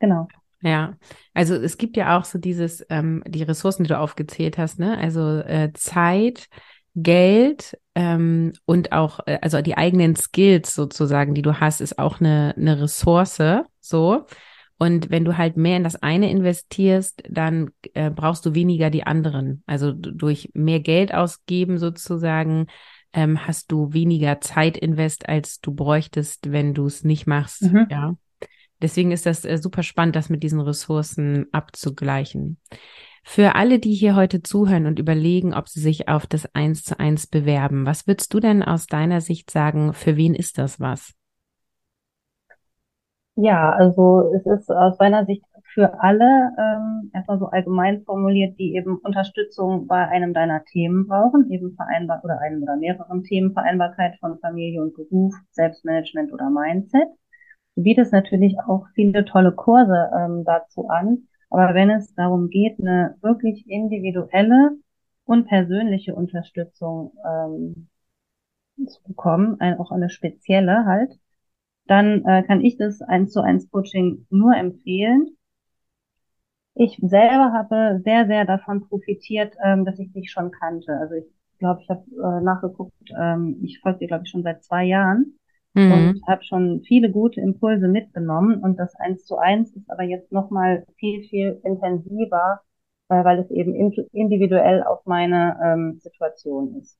Genau. 0.00 0.26
Ja, 0.60 0.96
also 1.34 1.54
es 1.54 1.78
gibt 1.78 1.96
ja 1.96 2.18
auch 2.18 2.24
so 2.24 2.38
dieses, 2.38 2.84
ähm, 2.90 3.22
die 3.28 3.44
Ressourcen, 3.44 3.84
die 3.84 3.88
du 3.88 3.98
aufgezählt 3.98 4.58
hast, 4.58 4.80
ne? 4.80 4.98
Also 4.98 5.38
äh, 5.38 5.72
Zeit, 5.74 6.48
Geld 6.96 7.78
ähm, 7.94 8.52
und 8.64 8.92
auch, 8.92 9.20
äh, 9.26 9.38
also 9.42 9.60
die 9.60 9.76
eigenen 9.76 10.16
Skills 10.16 10.74
sozusagen, 10.74 11.34
die 11.34 11.42
du 11.42 11.60
hast, 11.60 11.80
ist 11.80 11.98
auch 11.98 12.20
eine, 12.20 12.54
eine 12.56 12.80
Ressource, 12.80 13.42
so. 13.80 14.26
Und 14.78 15.10
wenn 15.10 15.24
du 15.24 15.38
halt 15.38 15.56
mehr 15.56 15.78
in 15.78 15.84
das 15.84 15.96
eine 15.96 16.30
investierst, 16.30 17.22
dann 17.28 17.70
äh, 17.94 18.10
brauchst 18.10 18.44
du 18.44 18.54
weniger 18.54 18.90
die 18.90 19.06
anderen. 19.06 19.62
Also 19.66 19.92
durch 19.92 20.50
mehr 20.52 20.80
Geld 20.80 21.14
ausgeben 21.14 21.78
sozusagen 21.78 22.66
ähm, 23.14 23.46
hast 23.46 23.72
du 23.72 23.94
weniger 23.94 24.40
Zeit 24.42 24.76
invest, 24.76 25.28
als 25.28 25.60
du 25.60 25.74
bräuchtest, 25.74 26.52
wenn 26.52 26.74
du 26.74 26.86
es 26.86 27.04
nicht 27.04 27.26
machst. 27.26 27.62
Mhm. 27.62 27.86
Ja. 27.90 28.16
Deswegen 28.82 29.12
ist 29.12 29.24
das 29.24 29.46
äh, 29.46 29.56
super 29.56 29.82
spannend, 29.82 30.16
das 30.16 30.28
mit 30.28 30.42
diesen 30.42 30.60
Ressourcen 30.60 31.46
abzugleichen. 31.52 32.58
Für 33.28 33.56
alle, 33.56 33.80
die 33.80 33.92
hier 33.92 34.14
heute 34.14 34.40
zuhören 34.40 34.86
und 34.86 35.00
überlegen, 35.00 35.52
ob 35.52 35.68
sie 35.68 35.80
sich 35.80 36.08
auf 36.08 36.28
das 36.28 36.48
Eins 36.54 36.84
zu 36.84 37.00
eins 37.00 37.26
bewerben, 37.26 37.84
was 37.84 38.06
würdest 38.06 38.32
du 38.32 38.38
denn 38.38 38.62
aus 38.62 38.86
deiner 38.86 39.20
Sicht 39.20 39.50
sagen, 39.50 39.92
für 39.94 40.16
wen 40.16 40.32
ist 40.32 40.58
das 40.58 40.78
was? 40.78 41.12
Ja, 43.34 43.72
also 43.72 44.32
es 44.32 44.46
ist 44.46 44.70
aus 44.70 44.96
meiner 45.00 45.26
Sicht 45.26 45.42
für 45.74 46.00
alle 46.00 46.52
ähm, 46.56 47.10
erstmal 47.12 47.40
so 47.40 47.46
allgemein 47.46 48.04
formuliert, 48.04 48.58
die 48.60 48.76
eben 48.76 48.96
Unterstützung 48.98 49.88
bei 49.88 50.06
einem 50.06 50.32
deiner 50.32 50.64
Themen 50.64 51.08
brauchen, 51.08 51.50
eben 51.50 51.74
vereinbar 51.74 52.20
oder 52.22 52.40
einem 52.40 52.62
oder 52.62 52.76
mehreren 52.76 53.24
Themen, 53.24 53.52
Vereinbarkeit 53.52 54.16
von 54.20 54.38
Familie 54.38 54.80
und 54.80 54.94
Beruf, 54.94 55.34
Selbstmanagement 55.50 56.32
oder 56.32 56.48
Mindset. 56.48 57.08
Du 57.74 57.82
bietest 57.82 58.12
natürlich 58.12 58.56
auch 58.68 58.86
viele 58.94 59.24
tolle 59.24 59.50
Kurse 59.50 60.10
ähm, 60.16 60.44
dazu 60.46 60.88
an, 60.88 61.26
aber 61.50 61.74
wenn 61.74 61.90
es 61.90 62.14
darum 62.14 62.48
geht, 62.48 62.78
eine 62.80 63.16
wirklich 63.22 63.68
individuelle 63.68 64.72
und 65.24 65.46
persönliche 65.46 66.14
Unterstützung 66.14 67.12
ähm, 67.24 67.88
zu 68.86 69.02
bekommen, 69.04 69.60
ein, 69.60 69.78
auch 69.78 69.90
eine 69.90 70.10
spezielle 70.10 70.84
halt, 70.84 71.18
dann 71.86 72.24
äh, 72.24 72.42
kann 72.42 72.60
ich 72.60 72.76
das 72.76 73.00
eins 73.02 73.32
zu 73.32 73.40
eins 73.40 73.70
Coaching 73.70 74.26
nur 74.30 74.54
empfehlen. 74.56 75.36
Ich 76.74 76.98
selber 77.00 77.52
habe 77.52 78.00
sehr, 78.04 78.26
sehr 78.26 78.44
davon 78.44 78.86
profitiert, 78.88 79.54
ähm, 79.64 79.84
dass 79.84 79.98
ich 79.98 80.12
dich 80.12 80.30
schon 80.30 80.50
kannte. 80.50 80.92
Also 80.98 81.14
ich 81.14 81.26
glaube, 81.58 81.80
ich 81.82 81.88
habe 81.88 82.04
äh, 82.10 82.44
nachgeguckt, 82.44 82.92
ähm, 83.18 83.60
ich 83.62 83.80
folge 83.80 84.00
dir, 84.00 84.08
glaube 84.08 84.24
ich, 84.24 84.30
schon 84.30 84.42
seit 84.42 84.62
zwei 84.62 84.84
Jahren 84.84 85.38
mhm. 85.76 85.92
und 85.92 86.22
habe 86.26 86.42
schon 86.42 86.82
viele 86.86 87.10
gute 87.10 87.40
Impulse 87.40 87.88
mitgenommen. 87.88 88.62
Und 88.62 88.78
das 88.78 88.94
eins 88.96 89.24
zu 89.24 89.36
eins 89.36 89.74
ist 89.76 89.90
aber 89.90 90.02
jetzt 90.02 90.32
nochmal 90.32 90.84
viel, 90.96 91.22
viel 91.24 91.60
intensiver, 91.64 92.60
äh, 93.08 93.22
weil 93.24 93.38
es 93.38 93.50
eben 93.50 93.74
individuell 93.74 94.82
auf 94.82 95.04
meine 95.04 95.58
ähm, 95.62 95.98
Situation 96.00 96.76
ist. 96.80 96.98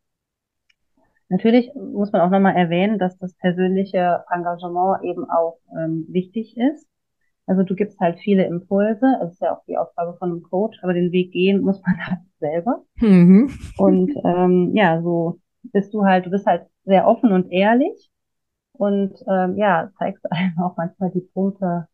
Natürlich 1.28 1.72
muss 1.74 2.12
man 2.12 2.22
auch 2.22 2.30
nochmal 2.30 2.54
erwähnen, 2.54 3.00
dass 3.00 3.18
das 3.18 3.34
persönliche 3.34 4.24
Engagement 4.30 5.02
eben 5.02 5.28
auch 5.28 5.58
ähm, 5.76 6.06
wichtig 6.08 6.56
ist. 6.56 6.86
Also 7.46 7.62
du 7.62 7.74
gibst 7.74 7.98
halt 8.00 8.18
viele 8.18 8.44
Impulse, 8.44 9.06
es 9.22 9.32
ist 9.32 9.40
ja 9.40 9.52
auch 9.52 9.64
die 9.66 9.76
Aufgabe 9.76 10.16
von 10.18 10.30
einem 10.30 10.42
Coach, 10.42 10.78
aber 10.82 10.94
den 10.94 11.12
Weg 11.12 11.32
gehen 11.32 11.62
muss 11.62 11.80
man 11.82 11.96
halt 12.06 12.20
selber. 12.38 12.84
Mhm. 13.00 13.50
Und 13.78 14.12
ähm, 14.24 14.72
ja, 14.74 15.00
so 15.02 15.40
bist 15.62 15.94
du 15.94 16.04
halt, 16.04 16.26
du 16.26 16.30
bist 16.30 16.46
halt 16.46 16.66
sehr 16.84 17.06
offen 17.08 17.32
und 17.32 17.50
ehrlich 17.50 18.10
und 18.78 19.14
ähm, 19.28 19.56
ja, 19.56 19.90
zeigst 19.98 20.24
einem 20.30 20.58
auch 20.60 20.76
manchmal 20.76 21.10
die 21.10 21.28
Punkte, 21.32 21.88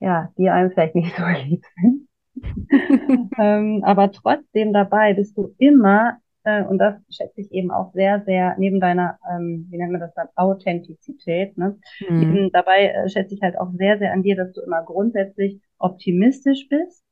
ja, 0.00 0.30
die 0.36 0.50
einem 0.50 0.70
vielleicht 0.70 0.94
nicht 0.94 1.16
so 1.16 1.24
lieb 1.44 1.64
sind. 1.80 2.08
ähm, 3.38 3.82
aber 3.84 4.12
trotzdem 4.12 4.72
dabei 4.72 5.14
bist 5.14 5.38
du 5.38 5.54
immer 5.58 6.18
äh, 6.46 6.62
und 6.62 6.78
das 6.78 6.94
schätze 7.10 7.40
ich 7.40 7.50
eben 7.50 7.70
auch 7.72 7.92
sehr, 7.92 8.22
sehr 8.24 8.54
neben 8.56 8.78
deiner, 8.78 9.18
ähm, 9.28 9.66
wie 9.68 9.78
nennt 9.78 9.92
man 9.92 10.00
das 10.00 10.14
dann, 10.14 10.28
Authentizität. 10.36 11.58
Ne? 11.58 11.78
Mhm. 12.08 12.22
Eben 12.22 12.50
dabei 12.52 12.88
äh, 12.90 13.08
schätze 13.08 13.34
ich 13.34 13.42
halt 13.42 13.58
auch 13.58 13.72
sehr, 13.72 13.98
sehr 13.98 14.12
an 14.12 14.22
dir, 14.22 14.36
dass 14.36 14.52
du 14.52 14.60
immer 14.60 14.82
grundsätzlich 14.84 15.60
optimistisch 15.78 16.68
bist, 16.68 17.02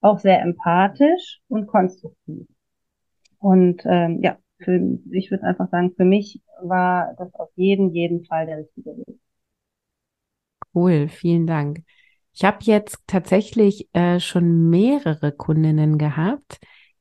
auch 0.00 0.18
sehr 0.18 0.42
empathisch 0.42 1.40
und 1.48 1.68
konstruktiv. 1.68 2.48
Und 3.38 3.82
ähm, 3.86 4.20
ja, 4.20 4.36
für, 4.58 4.98
ich 5.12 5.30
würde 5.30 5.44
einfach 5.44 5.70
sagen, 5.70 5.92
für 5.96 6.04
mich 6.04 6.42
war 6.62 7.14
das 7.18 7.32
auf 7.34 7.50
jeden, 7.56 7.92
jeden 7.94 8.24
Fall 8.26 8.46
der 8.46 8.58
richtige 8.58 8.96
Weg. 8.96 9.18
Cool, 10.74 11.08
vielen 11.08 11.46
Dank. 11.46 11.82
Ich 12.34 12.44
habe 12.44 12.58
jetzt 12.62 12.98
tatsächlich 13.06 13.88
äh, 13.94 14.20
schon 14.20 14.68
mehrere 14.68 15.32
Kundinnen 15.32 15.96
gehabt, 15.98 16.58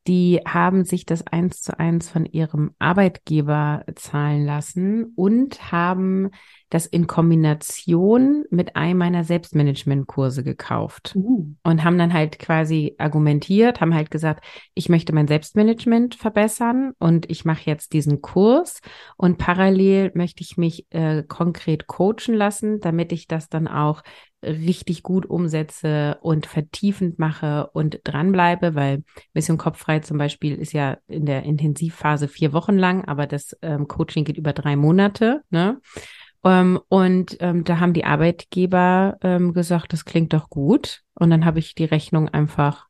die 0.08 0.40
haben 0.46 0.86
sich 0.86 1.06
das 1.06 1.26
eins 1.26 1.62
zu 1.62 1.80
eins 1.80 2.10
von 2.10 2.26
ihrem 2.26 2.76
Arbeitgeber 2.78 3.84
zahlen 3.96 4.46
lassen 4.46 5.14
und 5.16 5.72
haben 5.72 6.30
das 6.70 6.86
in 6.86 7.08
Kombination 7.08 8.46
mit 8.50 8.76
einem 8.76 9.00
meiner 9.00 9.24
Selbstmanagement-Kurse 9.24 10.44
gekauft 10.44 11.16
mhm. 11.16 11.58
und 11.64 11.84
haben 11.84 11.98
dann 11.98 12.14
halt 12.14 12.38
quasi 12.38 12.96
argumentiert, 12.98 13.82
haben 13.82 13.96
halt 13.96 14.12
gesagt, 14.12 14.44
ich 14.74 14.90
möchte 14.90 15.14
mein 15.14 15.28
Selbstmanagement 15.28 16.16
verbessern 16.16 16.94
und 17.00 17.30
ich 17.32 17.46
mache 17.46 17.64
jetzt 17.66 17.94
diesen 17.94 18.22
Kurs 18.22 18.82
und 19.18 19.38
parallel 19.38 20.12
möchte 20.14 20.42
ich 20.42 20.58
mich 20.58 20.86
äh, 20.92 21.24
konkret 21.24 21.88
coachen 21.88 22.36
lassen, 22.36 22.80
damit 22.80 23.12
ich 23.12 23.28
das 23.28 23.50
dann 23.50 23.68
auch 23.68 24.04
richtig 24.46 25.04
gut 25.04 25.26
umsetze 25.26 26.18
und 26.22 26.46
vertiefend 26.46 27.20
mache 27.20 27.70
und 27.74 28.00
dranbleibe, 28.04 28.76
weil 28.76 29.04
Mission 29.34 29.58
Kopffrei 29.58 30.00
zum 30.00 30.18
Beispiel 30.18 30.56
ist 30.56 30.74
ja 30.74 30.98
in 31.08 31.26
der 31.26 31.44
Intensivphase 31.44 32.28
vier 32.28 32.54
Wochen 32.54 32.78
lang, 32.78 33.06
aber 33.06 33.28
das 33.28 33.58
ähm, 33.62 33.88
Coaching 33.88 34.24
geht 34.24 34.38
über 34.38 34.54
drei 34.54 34.76
Monate. 34.76 35.42
Ne? 35.50 35.80
Ähm, 36.44 36.80
und 36.90 37.38
ähm, 37.40 37.64
da 37.64 37.80
haben 37.80 37.94
die 37.94 38.06
Arbeitgeber 38.06 39.18
ähm, 39.22 39.54
gesagt, 39.54 39.94
das 39.94 40.06
klingt 40.06 40.34
doch 40.34 40.50
gut. 40.50 41.02
Und 41.16 41.30
dann 41.30 41.44
habe 41.46 41.60
ich 41.60 41.76
die 41.76 41.86
Rechnung 41.86 42.30
einfach 42.30 42.88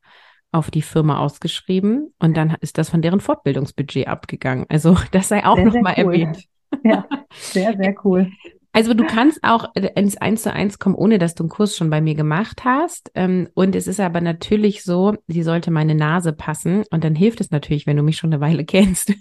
auf 0.51 0.71
die 0.71 0.81
Firma 0.81 1.19
ausgeschrieben 1.19 2.13
und 2.17 2.37
dann 2.37 2.55
ist 2.61 2.77
das 2.77 2.89
von 2.89 3.01
deren 3.01 3.19
Fortbildungsbudget 3.19 4.07
abgegangen. 4.07 4.65
Also 4.69 4.97
das 5.11 5.27
sei 5.27 5.45
auch 5.45 5.57
nochmal 5.57 5.95
cool. 5.97 6.13
erwähnt. 6.13 6.43
Ja, 6.83 7.05
sehr, 7.31 7.75
sehr 7.75 7.95
cool. 8.05 8.29
Also 8.75 8.93
du 8.93 9.05
kannst 9.05 9.39
auch 9.41 9.73
ins 9.73 10.17
Eins 10.17 10.43
zu 10.43 10.51
eins 10.51 10.79
kommen, 10.79 10.95
ohne 10.95 11.17
dass 11.17 11.33
du 11.33 11.43
einen 11.43 11.49
Kurs 11.49 11.77
schon 11.77 11.89
bei 11.89 12.01
mir 12.01 12.13
gemacht 12.13 12.65
hast. 12.65 13.09
Ähm, 13.15 13.47
und 13.53 13.73
es 13.73 13.87
ist 13.87 14.01
aber 14.01 14.19
natürlich 14.19 14.83
so, 14.83 15.13
die 15.27 15.43
sollte 15.43 15.71
meine 15.71 15.95
Nase 15.95 16.33
passen. 16.33 16.83
Und 16.91 17.05
dann 17.05 17.15
hilft 17.15 17.39
es 17.39 17.51
natürlich, 17.51 17.87
wenn 17.87 17.95
du 17.95 18.03
mich 18.03 18.17
schon 18.17 18.33
eine 18.33 18.41
Weile 18.41 18.65
kennst. 18.65 19.13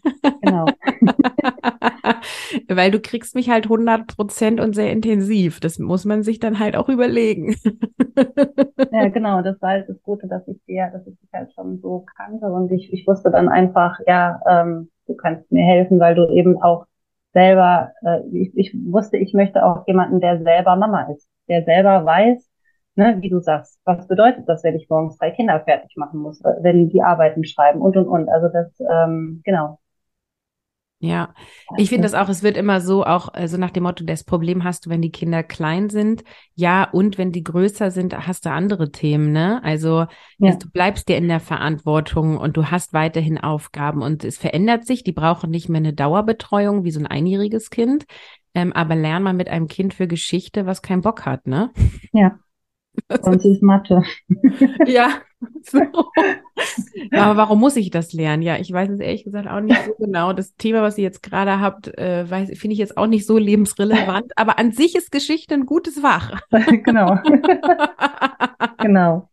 Genau. 0.42 0.66
Weil 2.68 2.90
du 2.90 2.98
kriegst 2.98 3.36
mich 3.36 3.48
halt 3.48 3.66
100 3.66 4.08
Prozent 4.08 4.58
und 4.58 4.74
sehr 4.74 4.90
intensiv. 4.90 5.60
Das 5.60 5.78
muss 5.78 6.04
man 6.04 6.24
sich 6.24 6.40
dann 6.40 6.58
halt 6.58 6.74
auch 6.74 6.88
überlegen. 6.88 7.54
ja, 8.90 9.08
genau. 9.08 9.40
Das 9.42 9.62
war 9.62 9.70
halt 9.70 9.88
das 9.88 10.02
Gute, 10.02 10.26
dass 10.26 10.48
ich 10.48 10.60
dir, 10.66 10.90
dass 10.92 11.06
ich 11.06 11.16
dich 11.20 11.32
halt 11.32 11.52
schon 11.54 11.78
so 11.80 12.04
kannte. 12.16 12.46
Und 12.46 12.72
ich, 12.72 12.92
ich 12.92 13.06
wusste 13.06 13.30
dann 13.30 13.48
einfach, 13.48 14.00
ja, 14.08 14.40
ähm, 14.48 14.90
du 15.06 15.14
kannst 15.14 15.52
mir 15.52 15.64
helfen, 15.64 16.00
weil 16.00 16.16
du 16.16 16.28
eben 16.34 16.60
auch 16.60 16.86
selber, 17.34 17.92
äh, 18.02 18.20
ich, 18.32 18.52
ich 18.56 18.74
wusste, 18.86 19.18
ich 19.18 19.34
möchte 19.34 19.64
auch 19.64 19.86
jemanden, 19.88 20.20
der 20.20 20.42
selber 20.42 20.76
Mama 20.76 21.08
ist, 21.12 21.28
der 21.48 21.64
selber 21.64 22.04
weiß, 22.06 22.50
ne, 22.96 23.18
wie 23.20 23.30
du 23.30 23.40
sagst, 23.40 23.80
was 23.84 24.08
bedeutet 24.08 24.48
das, 24.48 24.64
wenn 24.64 24.76
ich 24.76 24.88
morgens 24.88 25.18
drei 25.18 25.30
Kinder 25.32 25.60
fertig 25.60 25.96
machen 25.96 26.20
muss, 26.20 26.42
wenn 26.60 26.88
die 26.90 27.02
Arbeiten 27.02 27.44
schreiben 27.44 27.80
und 27.82 27.96
und 27.96 28.08
und. 28.08 28.28
Also 28.30 28.48
das, 28.48 28.72
ähm, 28.90 29.42
genau. 29.44 29.78
Ja, 31.04 31.34
ich 31.76 31.90
finde 31.90 32.04
das 32.04 32.14
auch, 32.14 32.28
es 32.28 32.42
wird 32.42 32.56
immer 32.56 32.80
so, 32.80 33.04
auch 33.04 33.26
so 33.26 33.32
also 33.32 33.56
nach 33.58 33.70
dem 33.70 33.82
Motto, 33.82 34.04
das 34.04 34.24
Problem 34.24 34.64
hast 34.64 34.86
du, 34.86 34.90
wenn 34.90 35.02
die 35.02 35.10
Kinder 35.10 35.42
klein 35.42 35.90
sind. 35.90 36.24
Ja, 36.54 36.88
und 36.90 37.18
wenn 37.18 37.30
die 37.30 37.44
größer 37.44 37.90
sind, 37.90 38.16
hast 38.26 38.46
du 38.46 38.50
andere 38.50 38.90
Themen, 38.90 39.32
ne? 39.32 39.62
Also 39.62 40.06
ja. 40.38 40.56
du 40.56 40.70
bleibst 40.70 41.08
dir 41.08 41.16
in 41.16 41.28
der 41.28 41.40
Verantwortung 41.40 42.38
und 42.38 42.56
du 42.56 42.70
hast 42.70 42.92
weiterhin 42.92 43.38
Aufgaben 43.38 44.02
und 44.02 44.24
es 44.24 44.38
verändert 44.38 44.86
sich. 44.86 45.04
Die 45.04 45.12
brauchen 45.12 45.50
nicht 45.50 45.68
mehr 45.68 45.80
eine 45.80 45.92
Dauerbetreuung 45.92 46.84
wie 46.84 46.90
so 46.90 47.00
ein 47.00 47.06
einjähriges 47.06 47.70
Kind. 47.70 48.06
Ähm, 48.54 48.72
aber 48.72 48.94
lern 48.94 49.22
mal 49.22 49.34
mit 49.34 49.48
einem 49.48 49.66
Kind 49.66 49.94
für 49.94 50.06
Geschichte, 50.06 50.64
was 50.64 50.80
keinen 50.80 51.02
Bock 51.02 51.26
hat, 51.26 51.46
ne? 51.46 51.70
Ja. 52.12 52.38
Sie 53.38 53.50
ist 53.50 53.62
Mathe. 53.62 54.02
ja. 54.86 55.10
So. 55.66 55.80
Aber 57.12 57.36
warum 57.36 57.60
muss 57.60 57.76
ich 57.76 57.90
das 57.90 58.12
lernen? 58.12 58.42
Ja, 58.42 58.58
ich 58.58 58.70
weiß 58.70 58.90
es 58.90 59.00
ehrlich 59.00 59.24
gesagt 59.24 59.48
auch 59.48 59.60
nicht 59.60 59.82
so 59.84 59.94
genau. 59.98 60.32
Das 60.32 60.54
Thema, 60.56 60.82
was 60.82 60.98
ihr 60.98 61.04
jetzt 61.04 61.22
gerade 61.22 61.58
habt, 61.58 61.88
äh, 61.98 62.26
finde 62.26 62.72
ich 62.72 62.78
jetzt 62.78 62.96
auch 62.96 63.06
nicht 63.06 63.26
so 63.26 63.38
lebensrelevant. 63.38 64.32
Aber 64.36 64.58
an 64.58 64.72
sich 64.72 64.94
ist 64.94 65.10
Geschichte 65.10 65.54
ein 65.54 65.66
gutes 65.66 66.00
Fach. 66.00 66.40
genau. 66.50 67.18
genau. 68.78 69.28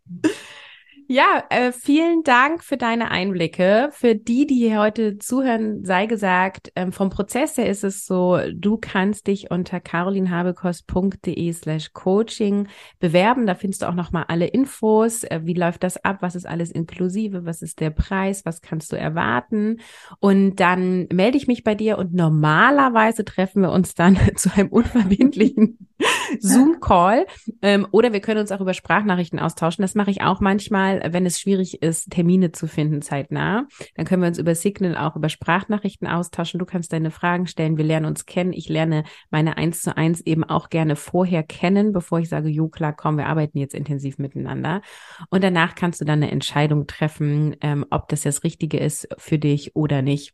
Ja, 1.13 1.43
äh, 1.49 1.73
vielen 1.73 2.23
Dank 2.23 2.63
für 2.63 2.77
deine 2.77 3.11
Einblicke. 3.11 3.89
Für 3.91 4.15
die, 4.15 4.47
die 4.47 4.55
hier 4.55 4.79
heute 4.79 5.17
zuhören, 5.17 5.83
sei 5.83 6.05
gesagt, 6.05 6.71
ähm, 6.77 6.93
vom 6.93 7.09
Prozess 7.09 7.57
her 7.57 7.67
ist 7.67 7.83
es 7.83 8.05
so, 8.05 8.39
du 8.53 8.77
kannst 8.77 9.27
dich 9.27 9.51
unter 9.51 9.81
carolinhabekost.de 9.81 11.51
slash 11.51 11.91
coaching 11.91 12.69
bewerben. 12.99 13.45
Da 13.45 13.55
findest 13.55 13.81
du 13.81 13.89
auch 13.89 13.93
nochmal 13.93 14.23
alle 14.29 14.47
Infos. 14.47 15.25
Äh, 15.25 15.41
wie 15.43 15.53
läuft 15.53 15.83
das 15.83 16.01
ab? 16.01 16.19
Was 16.21 16.33
ist 16.33 16.47
alles 16.47 16.71
inklusive? 16.71 17.43
Was 17.43 17.61
ist 17.61 17.81
der 17.81 17.89
Preis? 17.89 18.45
Was 18.45 18.61
kannst 18.61 18.93
du 18.93 18.95
erwarten? 18.95 19.81
Und 20.21 20.61
dann 20.61 21.09
melde 21.11 21.35
ich 21.35 21.45
mich 21.45 21.65
bei 21.65 21.75
dir 21.75 21.97
und 21.97 22.13
normalerweise 22.13 23.25
treffen 23.25 23.63
wir 23.63 23.71
uns 23.71 23.95
dann 23.95 24.17
zu 24.37 24.49
einem 24.55 24.69
unverbindlichen 24.69 25.89
Zoom-Call. 26.39 27.25
Ähm, 27.61 27.85
oder 27.91 28.13
wir 28.13 28.21
können 28.21 28.39
uns 28.39 28.53
auch 28.53 28.61
über 28.61 28.73
Sprachnachrichten 28.73 29.39
austauschen. 29.39 29.81
Das 29.81 29.93
mache 29.93 30.11
ich 30.11 30.21
auch 30.21 30.39
manchmal 30.39 31.00
wenn 31.09 31.25
es 31.25 31.39
schwierig 31.39 31.81
ist, 31.81 32.11
Termine 32.11 32.51
zu 32.51 32.67
finden 32.67 33.01
zeitnah, 33.01 33.67
dann 33.95 34.05
können 34.05 34.21
wir 34.21 34.27
uns 34.27 34.37
über 34.37 34.55
Signal 34.55 34.97
auch 34.97 35.15
über 35.15 35.29
Sprachnachrichten 35.29 36.07
austauschen. 36.07 36.59
Du 36.59 36.65
kannst 36.65 36.93
deine 36.93 37.11
Fragen 37.11 37.47
stellen, 37.47 37.77
wir 37.77 37.85
lernen 37.85 38.05
uns 38.05 38.25
kennen. 38.25 38.53
Ich 38.53 38.69
lerne 38.69 39.03
meine 39.29 39.57
eins 39.57 39.81
zu 39.81 39.95
eins 39.95 40.21
eben 40.21 40.43
auch 40.43 40.69
gerne 40.69 40.95
vorher 40.95 41.43
kennen, 41.43 41.91
bevor 41.93 42.19
ich 42.19 42.29
sage, 42.29 42.49
jo 42.49 42.69
klar, 42.69 42.93
komm, 42.93 43.17
wir 43.17 43.27
arbeiten 43.27 43.57
jetzt 43.57 43.73
intensiv 43.73 44.17
miteinander. 44.17 44.81
Und 45.29 45.43
danach 45.43 45.75
kannst 45.75 46.01
du 46.01 46.05
dann 46.05 46.21
eine 46.21 46.31
Entscheidung 46.31 46.87
treffen, 46.87 47.55
ähm, 47.61 47.85
ob 47.89 48.07
das 48.09 48.21
das 48.21 48.43
Richtige 48.43 48.77
ist 48.77 49.07
für 49.17 49.39
dich 49.39 49.75
oder 49.75 50.01
nicht. 50.01 50.33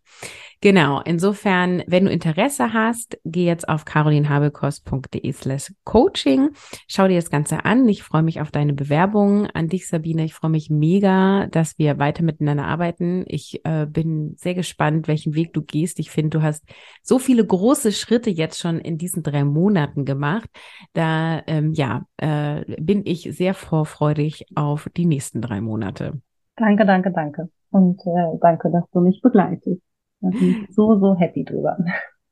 Genau, 0.59 1.01
insofern, 1.01 1.83
wenn 1.85 2.05
du 2.05 2.11
Interesse 2.11 2.73
hast, 2.73 3.19
geh 3.25 3.45
jetzt 3.45 3.69
auf 3.69 3.85
carolinhabekost.de 3.85 5.31
slash 5.31 5.71
coaching. 5.83 6.49
Schau 6.87 7.07
dir 7.07 7.15
das 7.15 7.29
Ganze 7.29 7.63
an. 7.63 7.87
Ich 7.87 8.01
freue 8.01 8.23
mich 8.23 8.41
auf 8.41 8.49
deine 8.49 8.73
Bewerbung. 8.73 9.47
An 9.53 9.67
dich, 9.67 9.87
Sabine. 9.87 10.23
Ich 10.25 10.33
freue 10.33 10.49
mich 10.49 10.71
mega, 10.71 11.45
dass 11.47 11.77
wir 11.77 11.99
weiter 11.99 12.23
miteinander 12.23 12.65
arbeiten. 12.65 13.23
Ich 13.27 13.61
äh, 13.65 13.85
bin 13.85 14.33
sehr 14.37 14.55
gespannt, 14.55 15.07
welchen 15.07 15.35
Weg 15.35 15.53
du 15.53 15.61
gehst. 15.61 15.99
Ich 15.99 16.09
finde, 16.09 16.39
du 16.39 16.43
hast 16.43 16.63
so 17.03 17.19
viele 17.19 17.45
große 17.45 17.91
Schritte 17.91 18.31
jetzt 18.31 18.59
schon 18.59 18.79
in 18.79 18.97
diesen 18.97 19.21
drei 19.21 19.43
Monaten 19.43 20.05
gemacht. 20.05 20.49
Da, 20.93 21.43
ähm, 21.45 21.73
ja, 21.73 22.05
äh, 22.17 22.63
bin 22.81 23.03
ich 23.05 23.29
sehr 23.31 23.53
vorfreudig 23.53 24.47
auf 24.55 24.89
die 24.97 25.05
nächsten 25.05 25.39
drei 25.41 25.61
Monate. 25.61 26.19
Danke, 26.55 26.85
danke, 26.87 27.11
danke. 27.11 27.49
Und 27.69 27.99
äh, 28.07 28.37
danke, 28.41 28.71
dass 28.71 28.89
du 28.91 29.01
mich 29.01 29.21
begleitest. 29.21 29.81
Da 30.21 30.29
bin 30.29 30.63
ich 30.63 30.75
so, 30.75 30.99
so 30.99 31.15
happy 31.15 31.43
drüber. 31.43 31.77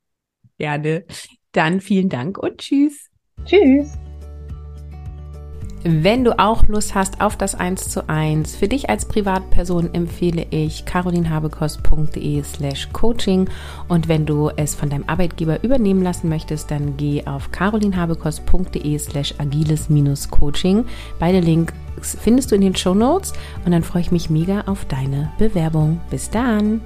Gerne. 0.58 1.04
Dann 1.52 1.80
vielen 1.80 2.08
Dank 2.08 2.38
und 2.38 2.58
tschüss. 2.58 3.10
Tschüss. 3.44 3.98
Wenn 5.88 6.24
du 6.24 6.36
auch 6.36 6.66
Lust 6.66 6.96
hast 6.96 7.20
auf 7.20 7.36
das 7.36 7.54
1 7.54 7.90
zu 7.90 8.08
1, 8.08 8.56
für 8.56 8.66
dich 8.66 8.90
als 8.90 9.06
Privatperson 9.06 9.94
empfehle 9.94 10.44
ich 10.50 10.84
carolinhabekost.de 10.84 12.42
slash 12.42 12.88
coaching 12.92 13.48
und 13.86 14.08
wenn 14.08 14.26
du 14.26 14.50
es 14.56 14.74
von 14.74 14.90
deinem 14.90 15.04
Arbeitgeber 15.06 15.62
übernehmen 15.62 16.02
lassen 16.02 16.28
möchtest, 16.28 16.72
dann 16.72 16.96
geh 16.96 17.24
auf 17.24 17.52
carolinhabekost.de 17.52 18.98
slash 18.98 19.34
agiles-coaching. 19.38 20.86
Beide 21.20 21.38
Links 21.38 21.72
findest 22.20 22.50
du 22.50 22.56
in 22.56 22.62
den 22.62 22.74
Show 22.74 22.94
Notes 22.94 23.32
und 23.64 23.70
dann 23.70 23.84
freue 23.84 24.02
ich 24.02 24.10
mich 24.10 24.28
mega 24.28 24.62
auf 24.62 24.86
deine 24.86 25.30
Bewerbung. 25.38 26.00
Bis 26.10 26.28
dann! 26.30 26.80